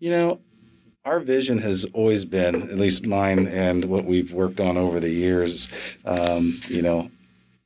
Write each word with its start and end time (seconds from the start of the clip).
You 0.00 0.10
know, 0.10 0.40
our 1.04 1.20
vision 1.20 1.58
has 1.58 1.84
always 1.92 2.24
been, 2.24 2.54
at 2.54 2.78
least 2.78 3.06
mine 3.06 3.46
and 3.46 3.84
what 3.84 4.04
we've 4.04 4.32
worked 4.32 4.58
on 4.58 4.76
over 4.76 4.98
the 4.98 5.10
years, 5.10 5.68
um, 6.04 6.54
you 6.68 6.82
know, 6.82 7.10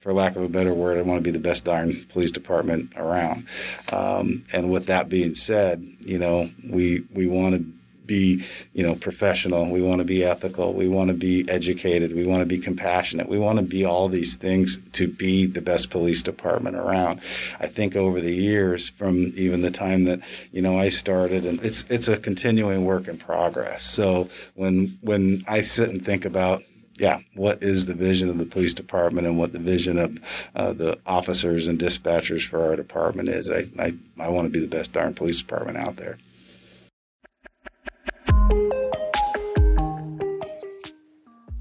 for 0.01 0.13
lack 0.13 0.37
of 0.37 0.43
a 0.43 0.49
better 0.49 0.75
word, 0.75 0.99
I 0.99 1.03
want 1.03 1.19
to 1.19 1.23
be 1.25 1.31
the 1.31 1.39
best 1.43 1.65
darn 1.65 2.05
police 2.11 2.31
department 2.31 2.93
around. 2.97 3.47
Um, 3.91 4.45
and 4.53 4.71
with 4.71 4.87
that 4.87 5.09
being 5.09 5.35
said, 5.35 5.83
you 6.01 6.19
know, 6.19 6.51
we 6.69 7.05
we 7.15 7.27
want 7.27 7.55
to 7.55 7.65
be, 8.07 8.45
you 8.73 8.83
know, 8.83 8.95
professional. 8.95 9.67
We 9.71 9.83
want 9.83 9.99
to 9.99 10.05
be 10.05 10.25
ethical. 10.25 10.75
We 10.75 10.89
want 10.89 11.09
to 11.09 11.15
be 11.15 11.49
educated. 11.49 12.15
We 12.15 12.27
want 12.27 12.41
to 12.41 12.47
be 12.47 12.59
compassionate. 12.59 13.29
We 13.29 13.39
want 13.39 13.59
to 13.59 13.65
be 13.65 13.85
all 13.85 14.09
these 14.09 14.37
things 14.37 14.79
to 14.93 15.09
be 15.09 15.47
the 15.47 15.63
best 15.63 15.91
police 15.91 16.23
department 16.23 16.77
around. 16.77 17.21
I 17.61 17.67
think 17.67 17.97
over 17.97 18.21
the 18.21 18.35
years, 18.35 18.89
from 18.89 19.33
even 19.37 19.63
the 19.63 19.71
time 19.71 20.05
that 20.05 20.21
you 20.53 20.63
know 20.63 20.79
I 20.79 20.89
started, 20.89 21.47
and 21.47 21.63
it's 21.65 21.85
it's 21.91 22.09
a 22.09 22.17
continuing 22.17 22.85
work 22.85 23.09
in 23.09 23.19
progress. 23.19 23.83
So 23.83 24.29
when 24.55 24.99
when 25.01 25.45
I 25.49 25.63
sit 25.63 25.91
and 25.91 26.05
think 26.05 26.25
about 26.25 26.63
yeah, 26.99 27.21
what 27.35 27.63
is 27.63 27.87
the 27.87 27.95
vision 27.95 28.29
of 28.29 28.39
the 28.39 28.47
police 28.47 28.73
department 28.73 29.27
and 29.27 29.37
what 29.37 29.53
the 29.53 29.59
vision 29.59 29.99
of 29.99 30.19
uh, 30.55 30.73
the 30.73 30.99
officers 31.07 31.67
and 31.67 31.79
dispatchers 31.79 32.47
for 32.47 32.63
our 32.63 32.77
department 32.77 33.29
is. 33.29 33.51
I, 33.51 33.65
I, 33.81 33.95
I 34.21 34.29
want 34.29 34.47
to 34.47 34.51
be 34.51 34.61
the 34.61 34.69
best 34.69 34.93
darn 34.93 35.13
police 35.15 35.41
department 35.41 35.77
out 35.77 35.97
there. 35.97 36.19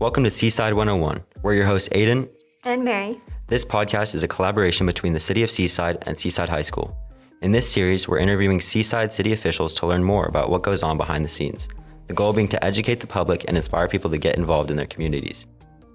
Welcome 0.04 0.26
to 0.26 0.32
Seaside 0.32 0.74
101. 0.74 1.24
We're 1.44 1.54
your 1.54 1.66
hosts, 1.66 1.88
Aiden 1.94 2.28
and 2.66 2.84
Mary. 2.84 3.22
This 3.48 3.64
podcast 3.64 4.14
is 4.14 4.22
a 4.22 4.28
collaboration 4.28 4.86
between 4.86 5.14
the 5.14 5.20
City 5.22 5.44
of 5.44 5.50
Seaside 5.50 5.98
and 6.06 6.20
Seaside 6.20 6.50
High 6.50 6.62
School. 6.62 6.94
In 7.42 7.54
this 7.54 7.72
series, 7.72 8.06
we're 8.06 8.18
interviewing 8.18 8.60
Seaside 8.60 9.14
city 9.14 9.32
officials 9.32 9.74
to 9.76 9.88
learn 9.88 10.04
more 10.04 10.26
about 10.26 10.50
what 10.50 10.62
goes 10.62 10.84
on 10.84 10.98
behind 10.98 11.24
the 11.24 11.30
scenes 11.30 11.70
the 12.08 12.14
goal 12.14 12.34
being 12.34 12.50
to 12.50 12.62
educate 12.62 13.00
the 13.00 13.08
public 13.08 13.46
and 13.48 13.56
inspire 13.56 13.88
people 13.88 14.12
to 14.12 14.18
get 14.18 14.36
involved 14.36 14.70
in 14.70 14.76
their 14.76 14.88
communities. 14.88 15.46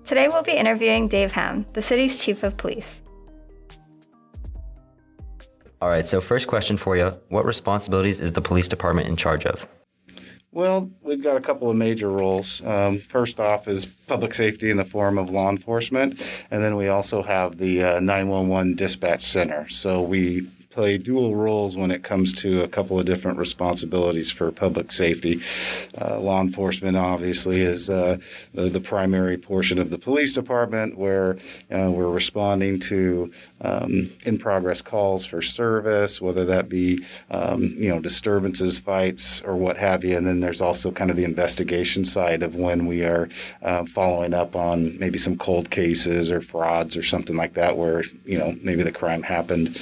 Today 0.07 0.29
we'll 0.29 0.43
be 0.43 0.53
interviewing 0.53 1.09
Dave 1.09 1.33
Ham, 1.33 1.67
the 1.75 1.83
city's 1.83 2.17
chief 2.17 2.43
of 2.43 2.57
police. 2.57 3.03
All 5.83 5.91
right, 5.91 6.07
so 6.07 6.23
first 6.23 6.49
question 6.49 6.79
for 6.79 6.97
you 6.97 7.11
What 7.29 7.45
responsibilities 7.45 8.21
is 8.21 8.33
the 8.33 8.41
police 8.41 8.69
department 8.69 9.07
in 9.07 9.17
charge 9.17 9.45
of? 9.45 9.69
Well, 10.59 10.91
we've 11.03 11.23
got 11.23 11.37
a 11.37 11.41
couple 11.41 11.71
of 11.71 11.77
major 11.77 12.11
roles. 12.11 12.65
Um, 12.65 12.99
first 12.99 13.39
off 13.39 13.69
is 13.69 13.87
public 13.87 14.35
safety 14.35 14.73
in 14.73 14.77
the 14.77 14.85
form 14.85 15.17
of 15.17 15.31
law 15.31 15.51
enforcement, 15.51 16.21
and 16.51 16.65
then 16.65 16.75
we 16.75 16.89
also 16.89 17.23
have 17.23 17.59
the 17.59 17.85
uh, 17.85 18.01
911 18.01 18.75
dispatch 18.75 19.23
center. 19.23 19.69
So 19.69 20.03
we 20.03 20.49
play 20.79 20.97
dual 20.97 21.35
roles 21.35 21.77
when 21.77 21.91
it 21.91 22.05
comes 22.05 22.33
to 22.33 22.63
a 22.63 22.69
couple 22.69 23.01
of 23.01 23.05
different 23.05 23.37
responsibilities 23.37 24.31
for 24.31 24.53
public 24.53 24.93
safety. 24.93 25.41
Uh, 26.01 26.21
law 26.21 26.41
enforcement, 26.41 26.97
obviously, 26.97 27.63
is 27.63 27.91
uh, 27.91 28.17
the, 28.55 28.69
the, 28.69 28.81
primary 28.81 29.37
portion 29.37 29.81
of 29.81 29.91
the 29.91 29.99
police 29.99 30.33
department 30.33 30.97
where 30.97 31.37
uh, 31.73 31.91
we're 31.91 32.09
responding 32.09 32.79
to 32.79 33.33
um, 33.61 34.13
in 34.25 34.39
progress 34.39 34.81
calls 34.81 35.27
for 35.27 35.43
service, 35.43 36.21
whether 36.21 36.45
that 36.45 36.69
be 36.69 37.05
um, 37.33 37.75
you 37.77 37.89
know 37.89 37.99
disturbances, 37.99 38.79
fights, 38.79 39.43
or 39.43 39.57
what 39.57 39.79
have 39.79 40.05
you. 40.05 40.17
And 40.17 40.29
then 40.29 40.39
there's 40.39 40.61
also 40.61 40.93
kind 40.93 41.11
of 41.11 41.17
the 41.17 41.25
investigation 41.25 42.05
side 42.05 42.45
of 42.45 42.55
when 42.55 42.87
we 42.87 43.03
are 43.03 43.29
uh, 43.63 43.85
following 43.85 44.33
up 44.33 44.55
on 44.55 44.97
maybe 45.01 45.19
some 45.19 45.37
cold 45.37 45.71
cases 45.71 46.31
or 46.31 46.41
frauds 46.41 46.97
or 46.97 47.03
something 47.03 47.35
like 47.35 47.55
that, 47.55 47.77
where 47.77 48.05
you 48.25 48.39
know 48.39 48.55
maybe 48.63 48.85
the 48.85 48.93
crime 48.93 49.25
happened 49.25 49.77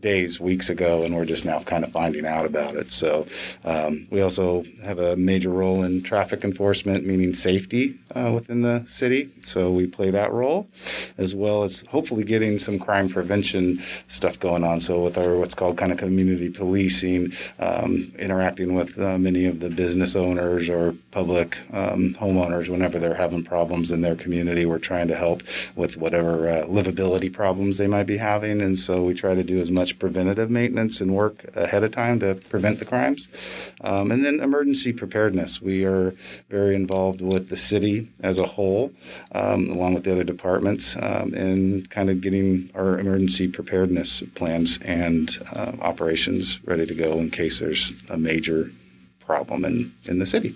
days, 0.00 0.40
weeks 0.40 0.70
ago, 0.70 1.02
and 1.02 1.14
we're 1.16 1.24
just 1.24 1.44
now 1.44 1.60
kind 1.60 1.84
of 1.84 1.90
finding 1.90 2.24
out 2.24 2.46
about 2.46 2.74
it. 2.74 2.92
So 2.92 3.26
um, 3.64 4.06
we 4.10 4.20
also 4.20 4.64
have 4.84 4.98
a 4.98 5.16
major 5.16 5.50
role 5.50 5.82
in 5.82 6.02
traffic 6.02 6.44
enforcement, 6.44 7.04
meaning 7.04 7.34
safety 7.34 7.98
uh, 8.14 8.30
within 8.32 8.62
the 8.62 8.84
city. 8.86 9.30
So 9.42 9.70
we 9.70 9.86
play 9.86 10.10
that 10.10 10.32
role, 10.32 10.68
as 11.16 11.34
well 11.34 11.64
as 11.64 11.80
hopefully 11.88 12.24
getting 12.24 12.58
some 12.58 12.78
crime 12.78 13.08
prevention 13.08 13.80
stuff 14.06 14.38
going 14.38 14.64
on. 14.64 14.80
So 14.80 15.02
with 15.02 15.18
our 15.18 15.36
what's 15.36 15.54
called 15.54 15.76
kind 15.76 15.92
of 15.92 15.98
community 15.98 16.50
policing, 16.50 17.32
um, 17.58 18.12
interacting 18.18 18.74
with 18.74 18.98
uh, 18.98 19.18
many 19.18 19.46
of 19.46 19.60
the 19.60 19.70
business 19.70 20.14
owners 20.14 20.68
or 20.68 20.94
public 21.10 21.58
um, 21.72 22.14
homeowners 22.14 22.68
whenever 22.68 22.98
they're 22.98 23.14
having 23.14 23.44
problems 23.44 23.90
in 23.90 24.00
their 24.00 24.16
community, 24.16 24.64
we're 24.64 24.78
trying 24.78 25.08
to 25.08 25.16
help 25.16 25.42
with 25.74 25.96
whatever 25.96 26.48
uh, 26.48 26.64
livability 26.66 27.32
problems 27.32 27.78
they 27.78 27.86
might 27.86 28.06
be 28.06 28.16
having. 28.16 28.60
And 28.60 28.78
so 28.78 29.02
we 29.02 29.14
try 29.14 29.34
to 29.34 29.42
do 29.42 29.58
as 29.58 29.70
much 29.70 29.87
much 29.88 29.98
preventative 29.98 30.50
maintenance 30.50 31.00
and 31.00 31.14
work 31.14 31.44
ahead 31.56 31.82
of 31.82 31.90
time 31.90 32.20
to 32.20 32.34
prevent 32.34 32.78
the 32.78 32.84
crimes. 32.84 33.28
Um, 33.80 34.10
and 34.10 34.24
then 34.24 34.40
emergency 34.40 34.92
preparedness. 34.92 35.62
We 35.62 35.84
are 35.84 36.14
very 36.50 36.74
involved 36.74 37.20
with 37.20 37.48
the 37.48 37.56
city 37.56 38.08
as 38.20 38.38
a 38.38 38.46
whole, 38.46 38.92
um, 39.32 39.70
along 39.70 39.94
with 39.94 40.04
the 40.04 40.12
other 40.12 40.24
departments, 40.24 40.96
um, 40.96 41.34
in 41.34 41.86
kind 41.86 42.10
of 42.10 42.20
getting 42.20 42.70
our 42.74 42.98
emergency 42.98 43.48
preparedness 43.48 44.22
plans 44.34 44.78
and 44.82 45.38
uh, 45.54 45.72
operations 45.80 46.60
ready 46.66 46.86
to 46.86 46.94
go 46.94 47.18
in 47.18 47.30
case 47.30 47.60
there's 47.60 48.02
a 48.10 48.18
major 48.18 48.70
problem 49.20 49.64
in, 49.64 49.92
in 50.06 50.18
the 50.18 50.26
city. 50.26 50.54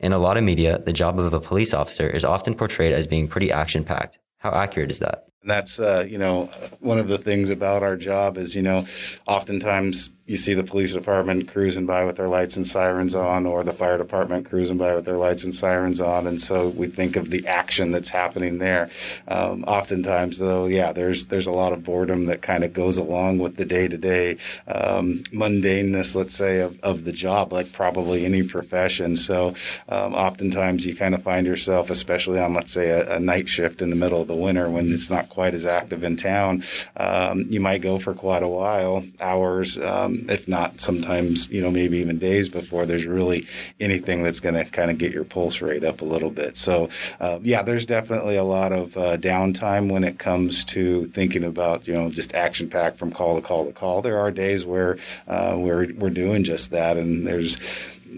In 0.00 0.12
a 0.12 0.18
lot 0.18 0.36
of 0.36 0.44
media, 0.44 0.78
the 0.78 0.92
job 0.92 1.18
of 1.18 1.32
a 1.32 1.40
police 1.40 1.72
officer 1.74 2.08
is 2.08 2.24
often 2.24 2.54
portrayed 2.54 2.92
as 2.92 3.06
being 3.06 3.28
pretty 3.28 3.52
action 3.52 3.84
packed. 3.84 4.18
How 4.38 4.50
accurate 4.50 4.90
is 4.90 4.98
that? 4.98 5.26
And 5.42 5.50
that's, 5.50 5.80
uh, 5.80 6.06
you 6.08 6.18
know, 6.18 6.46
one 6.78 6.98
of 6.98 7.08
the 7.08 7.18
things 7.18 7.50
about 7.50 7.82
our 7.82 7.96
job 7.96 8.38
is, 8.38 8.54
you 8.54 8.62
know, 8.62 8.84
oftentimes 9.26 10.10
you 10.26 10.36
see 10.36 10.54
the 10.54 10.62
police 10.62 10.94
department 10.94 11.48
cruising 11.48 11.84
by 11.84 12.04
with 12.04 12.16
their 12.16 12.28
lights 12.28 12.56
and 12.56 12.64
sirens 12.66 13.14
on, 13.14 13.44
or 13.44 13.64
the 13.64 13.72
fire 13.72 13.98
department 13.98 14.48
cruising 14.48 14.78
by 14.78 14.94
with 14.94 15.04
their 15.04 15.16
lights 15.16 15.42
and 15.42 15.52
sirens 15.52 16.00
on, 16.00 16.28
and 16.28 16.40
so 16.40 16.68
we 16.68 16.86
think 16.86 17.16
of 17.16 17.30
the 17.30 17.46
action 17.46 17.90
that's 17.90 18.08
happening 18.08 18.58
there. 18.58 18.88
Um, 19.26 19.64
oftentimes, 19.64 20.38
though, 20.38 20.66
yeah, 20.66 20.92
there's 20.92 21.26
there's 21.26 21.48
a 21.48 21.52
lot 21.52 21.72
of 21.72 21.82
boredom 21.82 22.26
that 22.26 22.40
kind 22.40 22.62
of 22.62 22.72
goes 22.72 22.98
along 22.98 23.38
with 23.38 23.56
the 23.56 23.64
day 23.64 23.88
to 23.88 23.98
day 23.98 24.36
mundaneness, 24.68 26.14
let's 26.14 26.34
say, 26.34 26.60
of, 26.60 26.78
of 26.80 27.04
the 27.04 27.12
job, 27.12 27.52
like 27.52 27.72
probably 27.72 28.24
any 28.24 28.42
profession. 28.42 29.16
So, 29.16 29.54
um, 29.88 30.14
oftentimes 30.14 30.86
you 30.86 30.94
kind 30.94 31.14
of 31.14 31.22
find 31.22 31.46
yourself, 31.46 31.90
especially 31.90 32.38
on 32.38 32.54
let's 32.54 32.72
say 32.72 32.90
a, 32.90 33.16
a, 33.16 33.20
night 33.20 33.48
shift 33.48 33.82
in 33.82 33.90
the 33.90 33.96
middle 33.96 34.22
of 34.22 34.28
the 34.28 34.34
winter 34.34 34.70
when 34.70 34.90
it's 34.90 35.10
not 35.10 35.28
quite 35.32 35.54
as 35.54 35.64
active 35.64 36.04
in 36.04 36.14
town, 36.14 36.62
um, 36.98 37.46
you 37.48 37.58
might 37.58 37.80
go 37.80 37.98
for 37.98 38.12
quite 38.12 38.42
a 38.42 38.48
while, 38.48 39.02
hours. 39.18 39.78
Um, 39.78 40.26
if 40.28 40.46
not 40.46 40.80
sometimes, 40.80 41.48
you 41.48 41.62
know, 41.62 41.70
maybe 41.70 41.96
even 41.98 42.18
days 42.18 42.50
before 42.50 42.84
there's 42.84 43.06
really 43.06 43.46
anything 43.80 44.22
that's 44.22 44.40
going 44.40 44.54
to 44.54 44.66
kind 44.66 44.90
of 44.90 44.98
get 44.98 45.12
your 45.12 45.24
pulse 45.24 45.62
rate 45.62 45.84
up 45.84 46.02
a 46.02 46.04
little 46.04 46.30
bit. 46.30 46.58
So, 46.58 46.90
uh, 47.18 47.38
yeah, 47.42 47.62
there's 47.62 47.86
definitely 47.86 48.36
a 48.36 48.44
lot 48.44 48.72
of 48.72 48.94
uh, 48.96 49.16
downtime 49.16 49.90
when 49.90 50.04
it 50.04 50.18
comes 50.18 50.64
to 50.66 51.06
thinking 51.06 51.44
about, 51.44 51.88
you 51.88 51.94
know, 51.94 52.10
just 52.10 52.34
action 52.34 52.68
packed 52.68 52.98
from 52.98 53.10
call 53.10 53.36
to 53.36 53.42
call 53.42 53.64
to 53.64 53.72
call. 53.72 54.02
There 54.02 54.20
are 54.20 54.30
days 54.30 54.66
where 54.66 54.98
uh, 55.26 55.56
we're, 55.56 55.94
we're 55.94 56.10
doing 56.10 56.44
just 56.44 56.70
that, 56.72 56.98
and 56.98 57.26
there's 57.26 57.56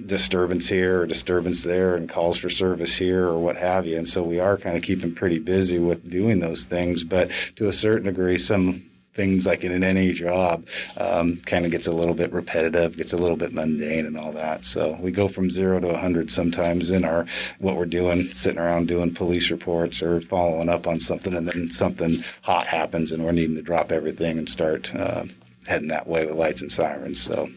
disturbance 0.06 0.69
here 0.69 1.03
or 1.03 1.06
disturbance 1.06 1.65
there 1.65 1.94
and 1.94 2.09
calls 2.09 2.37
for 2.37 2.50
service 2.50 2.97
here 2.97 3.27
or 3.27 3.38
what 3.38 3.56
have 3.56 3.87
you. 3.87 3.97
And 3.97 4.09
so 4.09 4.22
we 4.22 4.41
are 4.41 4.56
kind 4.56 4.77
of 4.77 4.82
keeping 4.82 5.15
pretty 5.15 5.38
busy 5.38 5.78
with 5.78 6.10
doing 6.10 6.41
those 6.41 6.65
things. 6.65 7.05
But 7.05 7.31
to 7.56 7.69
a 7.69 7.72
certain 7.72 8.06
degree, 8.06 8.38
some 8.38 8.84
things 9.15 9.47
like 9.47 9.65
in 9.65 9.84
any 9.84 10.12
job 10.12 10.66
um, 10.97 11.37
kind 11.47 11.65
of 11.65 11.71
gets 11.71 11.87
a 11.87 11.93
little 11.93 12.15
bit 12.15 12.32
repetitive, 12.32 12.97
gets 12.97 13.12
a 13.12 13.16
little 13.16 13.37
bit 13.37 13.53
mundane 13.53 14.06
and 14.06 14.19
all 14.19 14.32
that. 14.32 14.65
So 14.65 14.99
we 15.00 15.12
go 15.12 15.28
from 15.28 15.50
zero 15.50 15.81
to 15.81 15.87
100 15.87 16.31
sometimes 16.31 16.91
in 16.91 17.05
our 17.05 17.26
what 17.59 17.76
we're 17.76 17.87
doing, 17.87 18.32
sitting 18.32 18.61
around 18.61 18.88
doing 18.88 19.14
police 19.14 19.50
reports 19.50 20.02
or 20.02 20.20
following 20.20 20.69
up 20.69 20.87
on 20.87 20.99
something, 20.99 21.35
and 21.35 21.49
then 21.49 21.70
something 21.70 22.25
hot 22.43 22.67
happens 22.67 23.12
and 23.12 23.25
we're 23.25 23.32
needing 23.32 23.56
to 23.56 23.62
drop 23.62 23.93
everything 23.93 24.38
and 24.38 24.49
start 24.49 24.94
uh, 24.94 25.25
heading 25.67 25.88
that 25.88 26.06
way 26.06 26.26
with 26.26 26.35
lights 26.35 26.61
and 26.61 26.73
sirens. 26.73 27.20
So. 27.20 27.49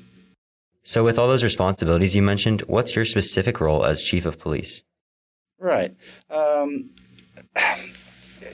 So, 0.88 1.04
with 1.04 1.20
all 1.20 1.28
those 1.28 1.44
responsibilities 1.44 2.16
you 2.16 2.22
mentioned, 2.22 2.62
what's 2.62 2.96
your 2.96 3.04
specific 3.04 3.60
role 3.60 3.84
as 3.84 4.02
chief 4.02 4.26
of 4.26 4.40
police? 4.40 4.84
Right. 5.60 5.94
Um, 6.30 6.92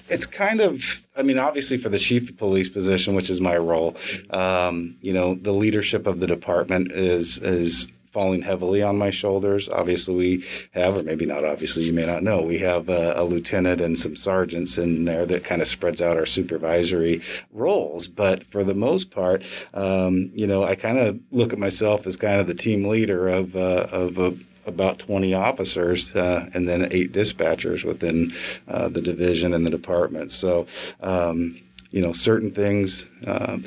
it's 0.09 0.25
kind 0.25 0.59
of 0.59 1.05
i 1.15 1.21
mean 1.21 1.39
obviously 1.39 1.77
for 1.77 1.89
the 1.89 1.99
chief 1.99 2.29
of 2.29 2.37
police 2.37 2.69
position 2.69 3.15
which 3.15 3.29
is 3.29 3.39
my 3.39 3.55
role 3.55 3.95
um, 4.31 4.95
you 5.01 5.13
know 5.13 5.35
the 5.35 5.51
leadership 5.51 6.07
of 6.07 6.19
the 6.19 6.27
department 6.27 6.91
is 6.91 7.37
is 7.37 7.87
falling 8.13 8.43
heavily 8.43 8.83
on 8.83 8.95
my 8.95 9.09
shoulders. 9.09 9.67
Obviously, 9.67 10.15
we 10.15 10.45
have, 10.71 10.95
or 10.95 11.03
maybe 11.03 11.25
not 11.25 11.43
obviously, 11.43 11.83
you 11.83 11.93
may 11.93 12.05
not 12.05 12.21
know, 12.21 12.43
we 12.43 12.59
have 12.59 12.87
a, 12.87 13.13
a, 13.17 13.23
lieutenant 13.23 13.81
and 13.81 13.97
some 13.97 14.15
sergeants 14.15 14.77
in 14.77 15.05
there 15.05 15.25
that 15.25 15.43
kind 15.43 15.63
of 15.63 15.67
spreads 15.67 15.99
out 15.99 16.15
our 16.15 16.25
supervisory 16.25 17.21
roles. 17.51 18.07
But 18.07 18.43
for 18.43 18.63
the 18.63 18.75
most 18.75 19.09
part, 19.09 19.43
um, 19.73 20.29
you 20.33 20.45
know, 20.45 20.63
I 20.63 20.75
kind 20.75 20.99
of 20.99 21.19
look 21.31 21.53
at 21.53 21.59
myself 21.59 22.05
as 22.05 22.15
kind 22.15 22.39
of 22.39 22.45
the 22.45 22.53
team 22.53 22.85
leader 22.85 23.27
of, 23.27 23.55
uh, 23.55 23.87
of 23.91 24.19
a 24.19 24.35
about 24.65 24.97
20 24.97 25.33
officers 25.33 26.15
uh, 26.15 26.49
and 26.53 26.69
then 26.69 26.87
eight 26.91 27.11
dispatchers 27.11 27.83
within 27.83 28.31
uh, 28.69 28.87
the 28.87 29.01
division 29.01 29.53
and 29.53 29.65
the 29.65 29.69
department. 29.69 30.31
So, 30.31 30.67
um, 31.01 31.59
you 31.91 32.01
know, 32.01 32.13
certain 32.13 32.51
things. 32.51 33.05
Um, 33.27 33.65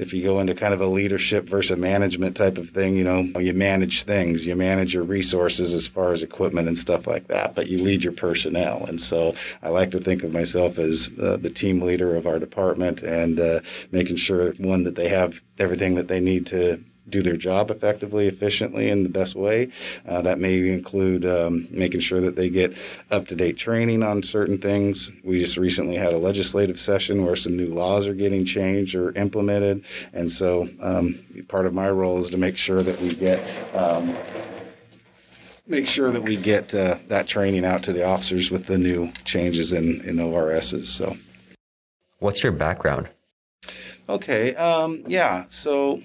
if 0.00 0.14
you 0.14 0.22
go 0.22 0.40
into 0.40 0.54
kind 0.54 0.72
of 0.72 0.80
a 0.80 0.86
leadership 0.86 1.44
versus 1.44 1.78
management 1.78 2.34
type 2.34 2.56
of 2.56 2.70
thing, 2.70 2.96
you 2.96 3.04
know, 3.04 3.20
you 3.38 3.52
manage 3.52 4.04
things, 4.04 4.46
you 4.46 4.56
manage 4.56 4.94
your 4.94 5.04
resources 5.04 5.74
as 5.74 5.86
far 5.86 6.12
as 6.12 6.22
equipment 6.22 6.68
and 6.68 6.78
stuff 6.78 7.06
like 7.06 7.26
that, 7.26 7.54
but 7.54 7.68
you 7.68 7.82
lead 7.82 8.02
your 8.02 8.14
personnel. 8.14 8.84
And 8.86 8.98
so 8.98 9.34
I 9.62 9.68
like 9.68 9.90
to 9.90 10.00
think 10.00 10.22
of 10.22 10.32
myself 10.32 10.78
as 10.78 11.10
uh, 11.22 11.36
the 11.36 11.50
team 11.50 11.82
leader 11.82 12.16
of 12.16 12.26
our 12.26 12.38
department 12.38 13.02
and 13.02 13.38
uh, 13.38 13.60
making 13.92 14.16
sure, 14.16 14.52
one, 14.52 14.84
that 14.84 14.96
they 14.96 15.08
have 15.08 15.42
everything 15.58 15.96
that 15.96 16.08
they 16.08 16.20
need 16.20 16.46
to 16.46 16.82
do 17.08 17.22
their 17.22 17.36
job 17.36 17.70
effectively, 17.70 18.26
efficiently, 18.26 18.88
in 18.88 19.02
the 19.02 19.08
best 19.08 19.34
way. 19.34 19.70
Uh, 20.06 20.22
that 20.22 20.38
may 20.38 20.68
include 20.68 21.24
um, 21.24 21.66
making 21.70 22.00
sure 22.00 22.20
that 22.20 22.36
they 22.36 22.48
get 22.48 22.76
up 23.10 23.26
to 23.28 23.34
date 23.34 23.56
training 23.56 24.02
on 24.02 24.22
certain 24.22 24.58
things. 24.58 25.10
We 25.24 25.38
just 25.38 25.56
recently 25.56 25.96
had 25.96 26.12
a 26.12 26.18
legislative 26.18 26.78
session 26.78 27.24
where 27.24 27.36
some 27.36 27.56
new 27.56 27.68
laws 27.68 28.06
are 28.06 28.14
getting 28.14 28.44
changed 28.44 28.94
or 28.94 29.12
implemented. 29.12 29.84
And 30.12 30.30
so 30.30 30.68
um, 30.82 31.18
part 31.48 31.66
of 31.66 31.74
my 31.74 31.90
role 31.90 32.18
is 32.18 32.30
to 32.30 32.36
make 32.36 32.56
sure 32.56 32.82
that 32.82 33.00
we 33.00 33.14
get. 33.14 33.40
Um, 33.74 34.16
make 35.66 35.86
sure 35.86 36.10
that 36.10 36.22
we 36.22 36.36
get 36.36 36.74
uh, 36.74 36.96
that 37.06 37.28
training 37.28 37.64
out 37.64 37.82
to 37.84 37.92
the 37.92 38.04
officers 38.04 38.50
with 38.50 38.66
the 38.66 38.76
new 38.76 39.10
changes 39.24 39.72
in, 39.72 40.00
in 40.00 40.18
ORSs. 40.18 40.88
So, 40.88 41.16
what's 42.18 42.42
your 42.42 42.52
background? 42.52 43.08
Okay, 44.08 44.54
um, 44.56 45.04
yeah, 45.06 45.44
so 45.46 46.02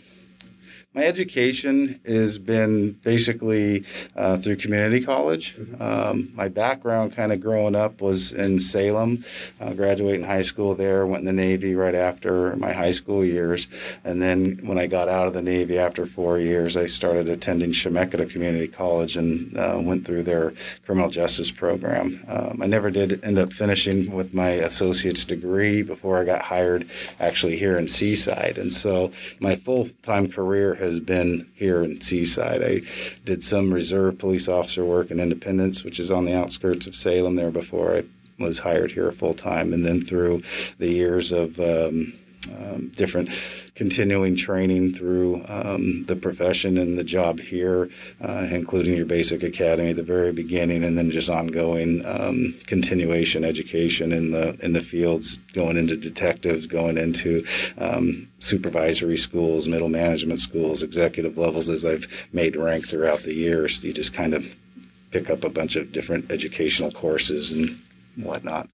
my 0.95 1.03
education 1.03 1.99
has 2.05 2.37
been 2.37 2.93
basically 3.03 3.83
uh, 4.15 4.37
through 4.37 4.55
community 4.55 5.03
college. 5.03 5.53
Um, 5.77 6.31
my 6.33 6.47
background, 6.47 7.13
kind 7.13 7.33
of 7.33 7.41
growing 7.41 7.75
up, 7.75 7.99
was 7.99 8.31
in 8.31 8.59
Salem. 8.59 9.25
Uh, 9.59 9.73
graduating 9.73 10.25
high 10.25 10.41
school 10.41 10.73
there, 10.73 11.05
went 11.05 11.19
in 11.19 11.25
the 11.25 11.33
Navy 11.33 11.75
right 11.75 11.93
after 11.93 12.55
my 12.55 12.71
high 12.71 12.91
school 12.91 13.25
years, 13.25 13.67
and 14.05 14.21
then 14.21 14.59
when 14.63 14.79
I 14.79 14.87
got 14.87 15.09
out 15.09 15.27
of 15.27 15.33
the 15.33 15.41
Navy 15.41 15.77
after 15.77 16.05
four 16.05 16.39
years, 16.39 16.77
I 16.77 16.87
started 16.87 17.27
attending 17.27 17.71
Chemeketa 17.71 18.29
Community 18.29 18.69
College 18.69 19.17
and 19.17 19.57
uh, 19.57 19.77
went 19.81 20.05
through 20.05 20.23
their 20.23 20.53
criminal 20.85 21.09
justice 21.09 21.51
program. 21.51 22.23
Um, 22.29 22.61
I 22.61 22.67
never 22.67 22.89
did 22.89 23.23
end 23.23 23.37
up 23.37 23.51
finishing 23.51 24.13
with 24.13 24.33
my 24.33 24.49
associate's 24.49 25.25
degree 25.25 25.81
before 25.81 26.19
I 26.19 26.23
got 26.23 26.43
hired, 26.43 26.87
actually 27.19 27.57
here 27.57 27.77
in 27.77 27.89
Seaside, 27.89 28.57
and 28.57 28.71
so 28.71 29.11
my 29.41 29.55
full 29.55 29.89
time 30.01 30.29
career 30.29 30.73
has 30.85 30.99
been 30.99 31.47
here 31.55 31.83
in 31.83 31.99
Seaside. 32.01 32.63
I 32.63 32.81
did 33.25 33.43
some 33.43 33.73
reserve 33.73 34.17
police 34.17 34.47
officer 34.47 34.85
work 34.85 35.11
in 35.11 35.19
Independence, 35.19 35.83
which 35.83 35.99
is 35.99 36.11
on 36.11 36.25
the 36.25 36.35
outskirts 36.35 36.87
of 36.87 36.95
Salem 36.95 37.35
there 37.35 37.51
before 37.51 37.95
I 37.95 38.03
was 38.37 38.59
hired 38.59 38.91
here 38.91 39.11
full 39.11 39.33
time. 39.33 39.73
And 39.73 39.85
then 39.85 40.01
through 40.01 40.43
the 40.77 40.89
years 40.89 41.31
of 41.31 41.59
um, 41.59 42.13
um, 42.49 42.91
different 42.95 43.29
continuing 43.75 44.35
training 44.35 44.93
through 44.93 45.43
um, 45.47 46.05
the 46.05 46.15
profession 46.15 46.77
and 46.77 46.97
the 46.97 47.03
job 47.03 47.39
here, 47.39 47.89
uh, 48.21 48.47
including 48.51 48.95
your 48.95 49.05
basic 49.05 49.43
academy 49.43 49.89
at 49.89 49.95
the 49.95 50.03
very 50.03 50.31
beginning, 50.31 50.83
and 50.83 50.97
then 50.97 51.11
just 51.11 51.29
ongoing 51.29 52.05
um, 52.05 52.55
continuation 52.65 53.43
education 53.43 54.11
in 54.11 54.31
the 54.31 54.57
in 54.63 54.73
the 54.73 54.81
fields, 54.81 55.37
going 55.53 55.77
into 55.77 55.97
detectives, 55.97 56.67
going 56.67 56.97
into 56.97 57.45
um, 57.77 58.27
supervisory 58.39 59.17
schools, 59.17 59.67
middle 59.67 59.89
management 59.89 60.39
schools, 60.39 60.83
executive 60.83 61.37
levels. 61.37 61.69
As 61.69 61.85
I've 61.85 62.07
made 62.31 62.55
rank 62.55 62.87
throughout 62.87 63.19
the 63.19 63.33
years, 63.33 63.83
you 63.83 63.93
just 63.93 64.13
kind 64.13 64.33
of 64.33 64.55
pick 65.11 65.29
up 65.29 65.43
a 65.43 65.49
bunch 65.49 65.75
of 65.75 65.91
different 65.91 66.31
educational 66.31 66.91
courses 66.91 67.51
and 67.51 67.79
whatnot. 68.17 68.69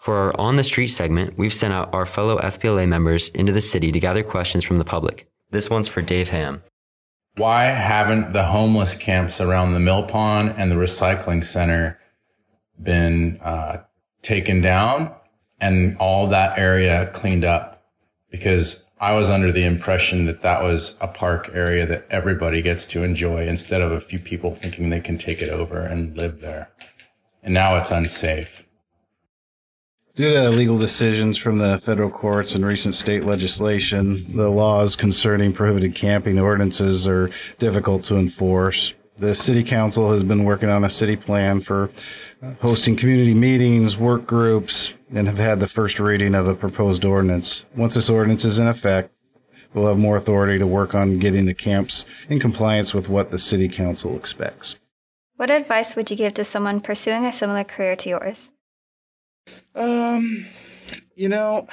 For 0.00 0.16
our 0.16 0.40
On 0.40 0.56
the 0.56 0.64
Street 0.64 0.86
segment, 0.86 1.36
we've 1.36 1.52
sent 1.52 1.74
out 1.74 1.92
our 1.92 2.06
fellow 2.06 2.38
FBLA 2.38 2.88
members 2.88 3.28
into 3.28 3.52
the 3.52 3.60
city 3.60 3.92
to 3.92 4.00
gather 4.00 4.22
questions 4.22 4.64
from 4.64 4.78
the 4.78 4.84
public. 4.84 5.28
This 5.50 5.68
one's 5.68 5.88
for 5.88 6.00
Dave 6.00 6.30
Ham. 6.30 6.62
Why 7.36 7.64
haven't 7.64 8.32
the 8.32 8.44
homeless 8.44 8.96
camps 8.96 9.42
around 9.42 9.74
the 9.74 9.78
mill 9.78 10.04
pond 10.04 10.54
and 10.56 10.70
the 10.70 10.76
recycling 10.76 11.44
center 11.44 11.98
been 12.82 13.40
uh, 13.42 13.82
taken 14.22 14.62
down 14.62 15.14
and 15.60 15.98
all 15.98 16.28
that 16.28 16.58
area 16.58 17.10
cleaned 17.12 17.44
up? 17.44 17.84
Because 18.30 18.86
I 19.02 19.12
was 19.12 19.28
under 19.28 19.52
the 19.52 19.64
impression 19.64 20.24
that 20.24 20.40
that 20.40 20.62
was 20.62 20.96
a 21.02 21.08
park 21.08 21.50
area 21.52 21.84
that 21.84 22.06
everybody 22.08 22.62
gets 22.62 22.86
to 22.86 23.04
enjoy 23.04 23.46
instead 23.46 23.82
of 23.82 23.92
a 23.92 24.00
few 24.00 24.18
people 24.18 24.54
thinking 24.54 24.88
they 24.88 25.00
can 25.00 25.18
take 25.18 25.42
it 25.42 25.50
over 25.50 25.80
and 25.80 26.16
live 26.16 26.40
there. 26.40 26.70
And 27.42 27.52
now 27.52 27.76
it's 27.76 27.90
unsafe. 27.90 28.64
Due 30.20 30.34
to 30.34 30.50
legal 30.50 30.76
decisions 30.76 31.38
from 31.38 31.56
the 31.56 31.78
federal 31.78 32.10
courts 32.10 32.54
and 32.54 32.62
recent 32.62 32.94
state 32.94 33.24
legislation, 33.24 34.22
the 34.36 34.50
laws 34.50 34.94
concerning 34.94 35.50
prohibited 35.50 35.94
camping 35.94 36.38
ordinances 36.38 37.08
are 37.08 37.30
difficult 37.58 38.04
to 38.04 38.16
enforce. 38.16 38.92
The 39.16 39.34
city 39.34 39.62
council 39.62 40.12
has 40.12 40.22
been 40.22 40.44
working 40.44 40.68
on 40.68 40.84
a 40.84 40.90
city 40.90 41.16
plan 41.16 41.60
for 41.60 41.88
hosting 42.60 42.96
community 42.96 43.32
meetings, 43.32 43.96
work 43.96 44.26
groups, 44.26 44.92
and 45.10 45.26
have 45.26 45.38
had 45.38 45.58
the 45.58 45.66
first 45.66 45.98
reading 45.98 46.34
of 46.34 46.46
a 46.46 46.54
proposed 46.54 47.06
ordinance. 47.06 47.64
Once 47.74 47.94
this 47.94 48.10
ordinance 48.10 48.44
is 48.44 48.58
in 48.58 48.68
effect, 48.68 49.14
we'll 49.72 49.86
have 49.86 49.96
more 49.96 50.16
authority 50.16 50.58
to 50.58 50.66
work 50.66 50.94
on 50.94 51.18
getting 51.18 51.46
the 51.46 51.54
camps 51.54 52.04
in 52.28 52.38
compliance 52.38 52.92
with 52.92 53.08
what 53.08 53.30
the 53.30 53.38
city 53.38 53.70
council 53.70 54.14
expects. 54.16 54.76
What 55.36 55.48
advice 55.48 55.96
would 55.96 56.10
you 56.10 56.16
give 56.18 56.34
to 56.34 56.44
someone 56.44 56.82
pursuing 56.82 57.24
a 57.24 57.32
similar 57.32 57.64
career 57.64 57.96
to 57.96 58.08
yours? 58.10 58.50
Um, 59.74 60.46
you 61.14 61.28
know, 61.28 61.68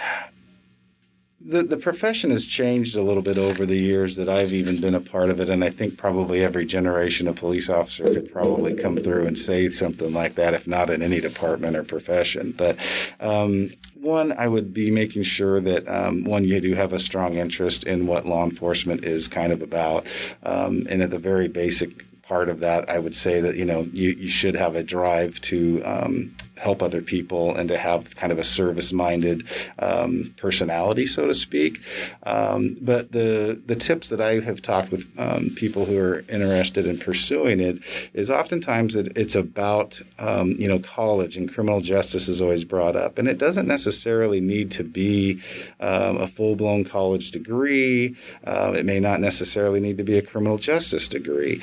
the 1.47 1.63
the 1.63 1.77
profession 1.77 2.29
has 2.31 2.45
changed 2.45 2.95
a 2.95 3.01
little 3.01 3.23
bit 3.23 3.37
over 3.37 3.65
the 3.65 3.77
years 3.77 4.17
that 4.17 4.27
I've 4.27 4.51
even 4.51 4.81
been 4.81 4.95
a 4.95 4.99
part 4.99 5.29
of 5.29 5.39
it, 5.39 5.49
and 5.49 5.63
I 5.63 5.69
think 5.69 5.97
probably 5.97 6.43
every 6.43 6.65
generation 6.65 7.27
of 7.27 7.37
police 7.37 7.69
officer 7.69 8.03
could 8.13 8.31
probably 8.31 8.73
come 8.73 8.97
through 8.97 9.25
and 9.25 9.37
say 9.37 9.69
something 9.69 10.11
like 10.13 10.35
that, 10.35 10.53
if 10.53 10.67
not 10.67 10.89
in 10.89 11.01
any 11.01 11.21
department 11.21 11.77
or 11.77 11.83
profession. 11.83 12.53
But 12.57 12.77
um, 13.21 13.71
one, 13.93 14.33
I 14.33 14.47
would 14.47 14.73
be 14.73 14.91
making 14.91 15.23
sure 15.23 15.61
that 15.61 15.87
um, 15.87 16.25
one, 16.25 16.43
you 16.43 16.59
do 16.59 16.73
have 16.73 16.91
a 16.91 16.99
strong 16.99 17.35
interest 17.35 17.85
in 17.85 18.07
what 18.07 18.25
law 18.25 18.43
enforcement 18.43 19.05
is 19.05 19.27
kind 19.27 19.53
of 19.53 19.61
about, 19.61 20.05
um, 20.43 20.85
and 20.89 21.01
at 21.01 21.11
the 21.11 21.19
very 21.19 21.47
basic 21.47 22.03
part 22.23 22.49
of 22.49 22.59
that, 22.59 22.89
I 22.89 22.99
would 22.99 23.15
say 23.15 23.39
that 23.39 23.55
you 23.55 23.65
know 23.65 23.87
you, 23.93 24.09
you 24.09 24.29
should 24.29 24.55
have 24.55 24.75
a 24.75 24.83
drive 24.83 25.39
to 25.41 25.81
um, 25.83 26.35
help 26.57 26.81
other 26.81 27.01
people 27.01 27.55
and 27.55 27.69
to 27.69 27.77
have 27.77 28.15
kind 28.15 28.31
of 28.31 28.39
a 28.39 28.43
service 28.43 28.91
minded 28.91 29.47
um, 29.79 30.33
personality, 30.37 31.05
so 31.05 31.27
to 31.27 31.33
speak. 31.33 31.79
Um, 32.23 32.77
but 32.81 33.11
the 33.11 33.61
the 33.65 33.75
tips 33.75 34.09
that 34.09 34.21
I 34.21 34.39
have 34.39 34.61
talked 34.61 34.91
with 34.91 35.07
um, 35.17 35.51
people 35.55 35.85
who 35.85 35.97
are 35.99 36.23
interested 36.29 36.85
in 36.85 36.97
pursuing 36.97 37.59
it 37.59 37.79
is 38.13 38.29
oftentimes 38.29 38.95
it, 38.95 39.15
it's 39.15 39.35
about 39.35 40.01
um, 40.19 40.55
you 40.57 40.67
know 40.67 40.79
college 40.79 41.37
and 41.37 41.51
criminal 41.51 41.81
justice 41.81 42.27
is 42.27 42.41
always 42.41 42.63
brought 42.63 42.95
up, 42.95 43.17
and 43.17 43.27
it 43.27 43.37
doesn't 43.37 43.67
necessarily 43.67 44.39
need 44.39 44.71
to 44.71 44.83
be 44.83 45.41
um, 45.79 46.17
a 46.17 46.27
full 46.27 46.55
blown 46.55 46.83
college 46.83 47.31
degree. 47.31 48.15
Uh, 48.45 48.73
it 48.75 48.85
may 48.85 48.99
not 48.99 49.19
necessarily 49.19 49.79
need 49.79 49.97
to 49.97 50.03
be 50.03 50.17
a 50.17 50.21
criminal 50.21 50.57
justice 50.57 51.07
degree. 51.07 51.61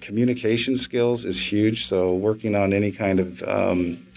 Communication 0.00 0.76
skills 0.76 1.24
is 1.24 1.52
huge, 1.52 1.84
so 1.86 2.14
working 2.14 2.54
on 2.54 2.72
any 2.72 2.92
kind 2.92 3.20
of 3.20 3.42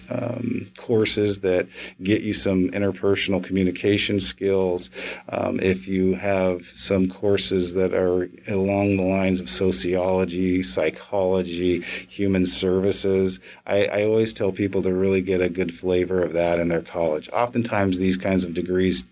um, 0.09 0.71
courses 0.77 1.39
that 1.39 1.67
get 2.01 2.21
you 2.21 2.33
some 2.33 2.69
interpersonal 2.69 3.43
communication 3.43 4.19
skills. 4.19 4.89
Um, 5.29 5.59
if 5.59 5.87
you 5.87 6.15
have 6.15 6.65
some 6.65 7.09
courses 7.09 7.73
that 7.75 7.93
are 7.93 8.29
along 8.47 8.97
the 8.97 9.03
lines 9.03 9.41
of 9.41 9.49
sociology, 9.49 10.63
psychology, 10.63 11.81
human 11.81 12.45
services, 12.45 13.39
I, 13.65 13.85
I 13.85 14.03
always 14.03 14.33
tell 14.33 14.51
people 14.51 14.81
to 14.83 14.93
really 14.93 15.21
get 15.21 15.41
a 15.41 15.49
good 15.49 15.73
flavor 15.73 16.21
of 16.21 16.33
that 16.33 16.59
in 16.59 16.69
their 16.69 16.81
college. 16.81 17.29
Oftentimes, 17.29 17.99
these 17.99 18.17
kinds 18.17 18.43
of 18.43 18.53
degrees 18.53 19.03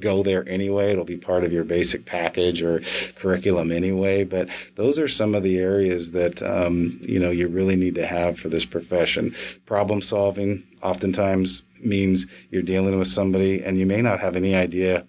go 0.00 0.22
there 0.22 0.48
anyway. 0.48 0.90
It'll 0.90 1.04
be 1.04 1.16
part 1.16 1.44
of 1.44 1.52
your 1.52 1.64
basic 1.64 2.04
package 2.06 2.62
or 2.62 2.82
curriculum 3.16 3.70
anyway. 3.70 4.24
But 4.24 4.48
those 4.76 4.98
are 4.98 5.08
some 5.08 5.34
of 5.34 5.42
the 5.42 5.58
areas 5.58 6.12
that 6.12 6.42
um, 6.42 6.98
you 7.02 7.20
know 7.20 7.30
you 7.30 7.48
really 7.48 7.76
need 7.76 7.94
to 7.96 8.06
have 8.06 8.38
for 8.38 8.48
this 8.48 8.64
profession. 8.64 9.34
Problem 9.66 10.00
solving 10.00 10.64
oftentimes 10.82 11.62
means 11.82 12.26
you're 12.50 12.62
dealing 12.62 12.98
with 12.98 13.08
somebody 13.08 13.62
and 13.62 13.78
you 13.78 13.86
may 13.86 14.02
not 14.02 14.20
have 14.20 14.36
any 14.36 14.54
idea 14.54 15.06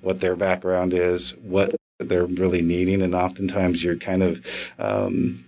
what 0.00 0.20
their 0.20 0.36
background 0.36 0.92
is, 0.92 1.30
what 1.38 1.74
they're 1.98 2.26
really 2.26 2.62
needing, 2.62 3.02
and 3.02 3.14
oftentimes 3.14 3.82
you're 3.82 3.96
kind 3.96 4.22
of 4.22 4.44
um, 4.78 5.44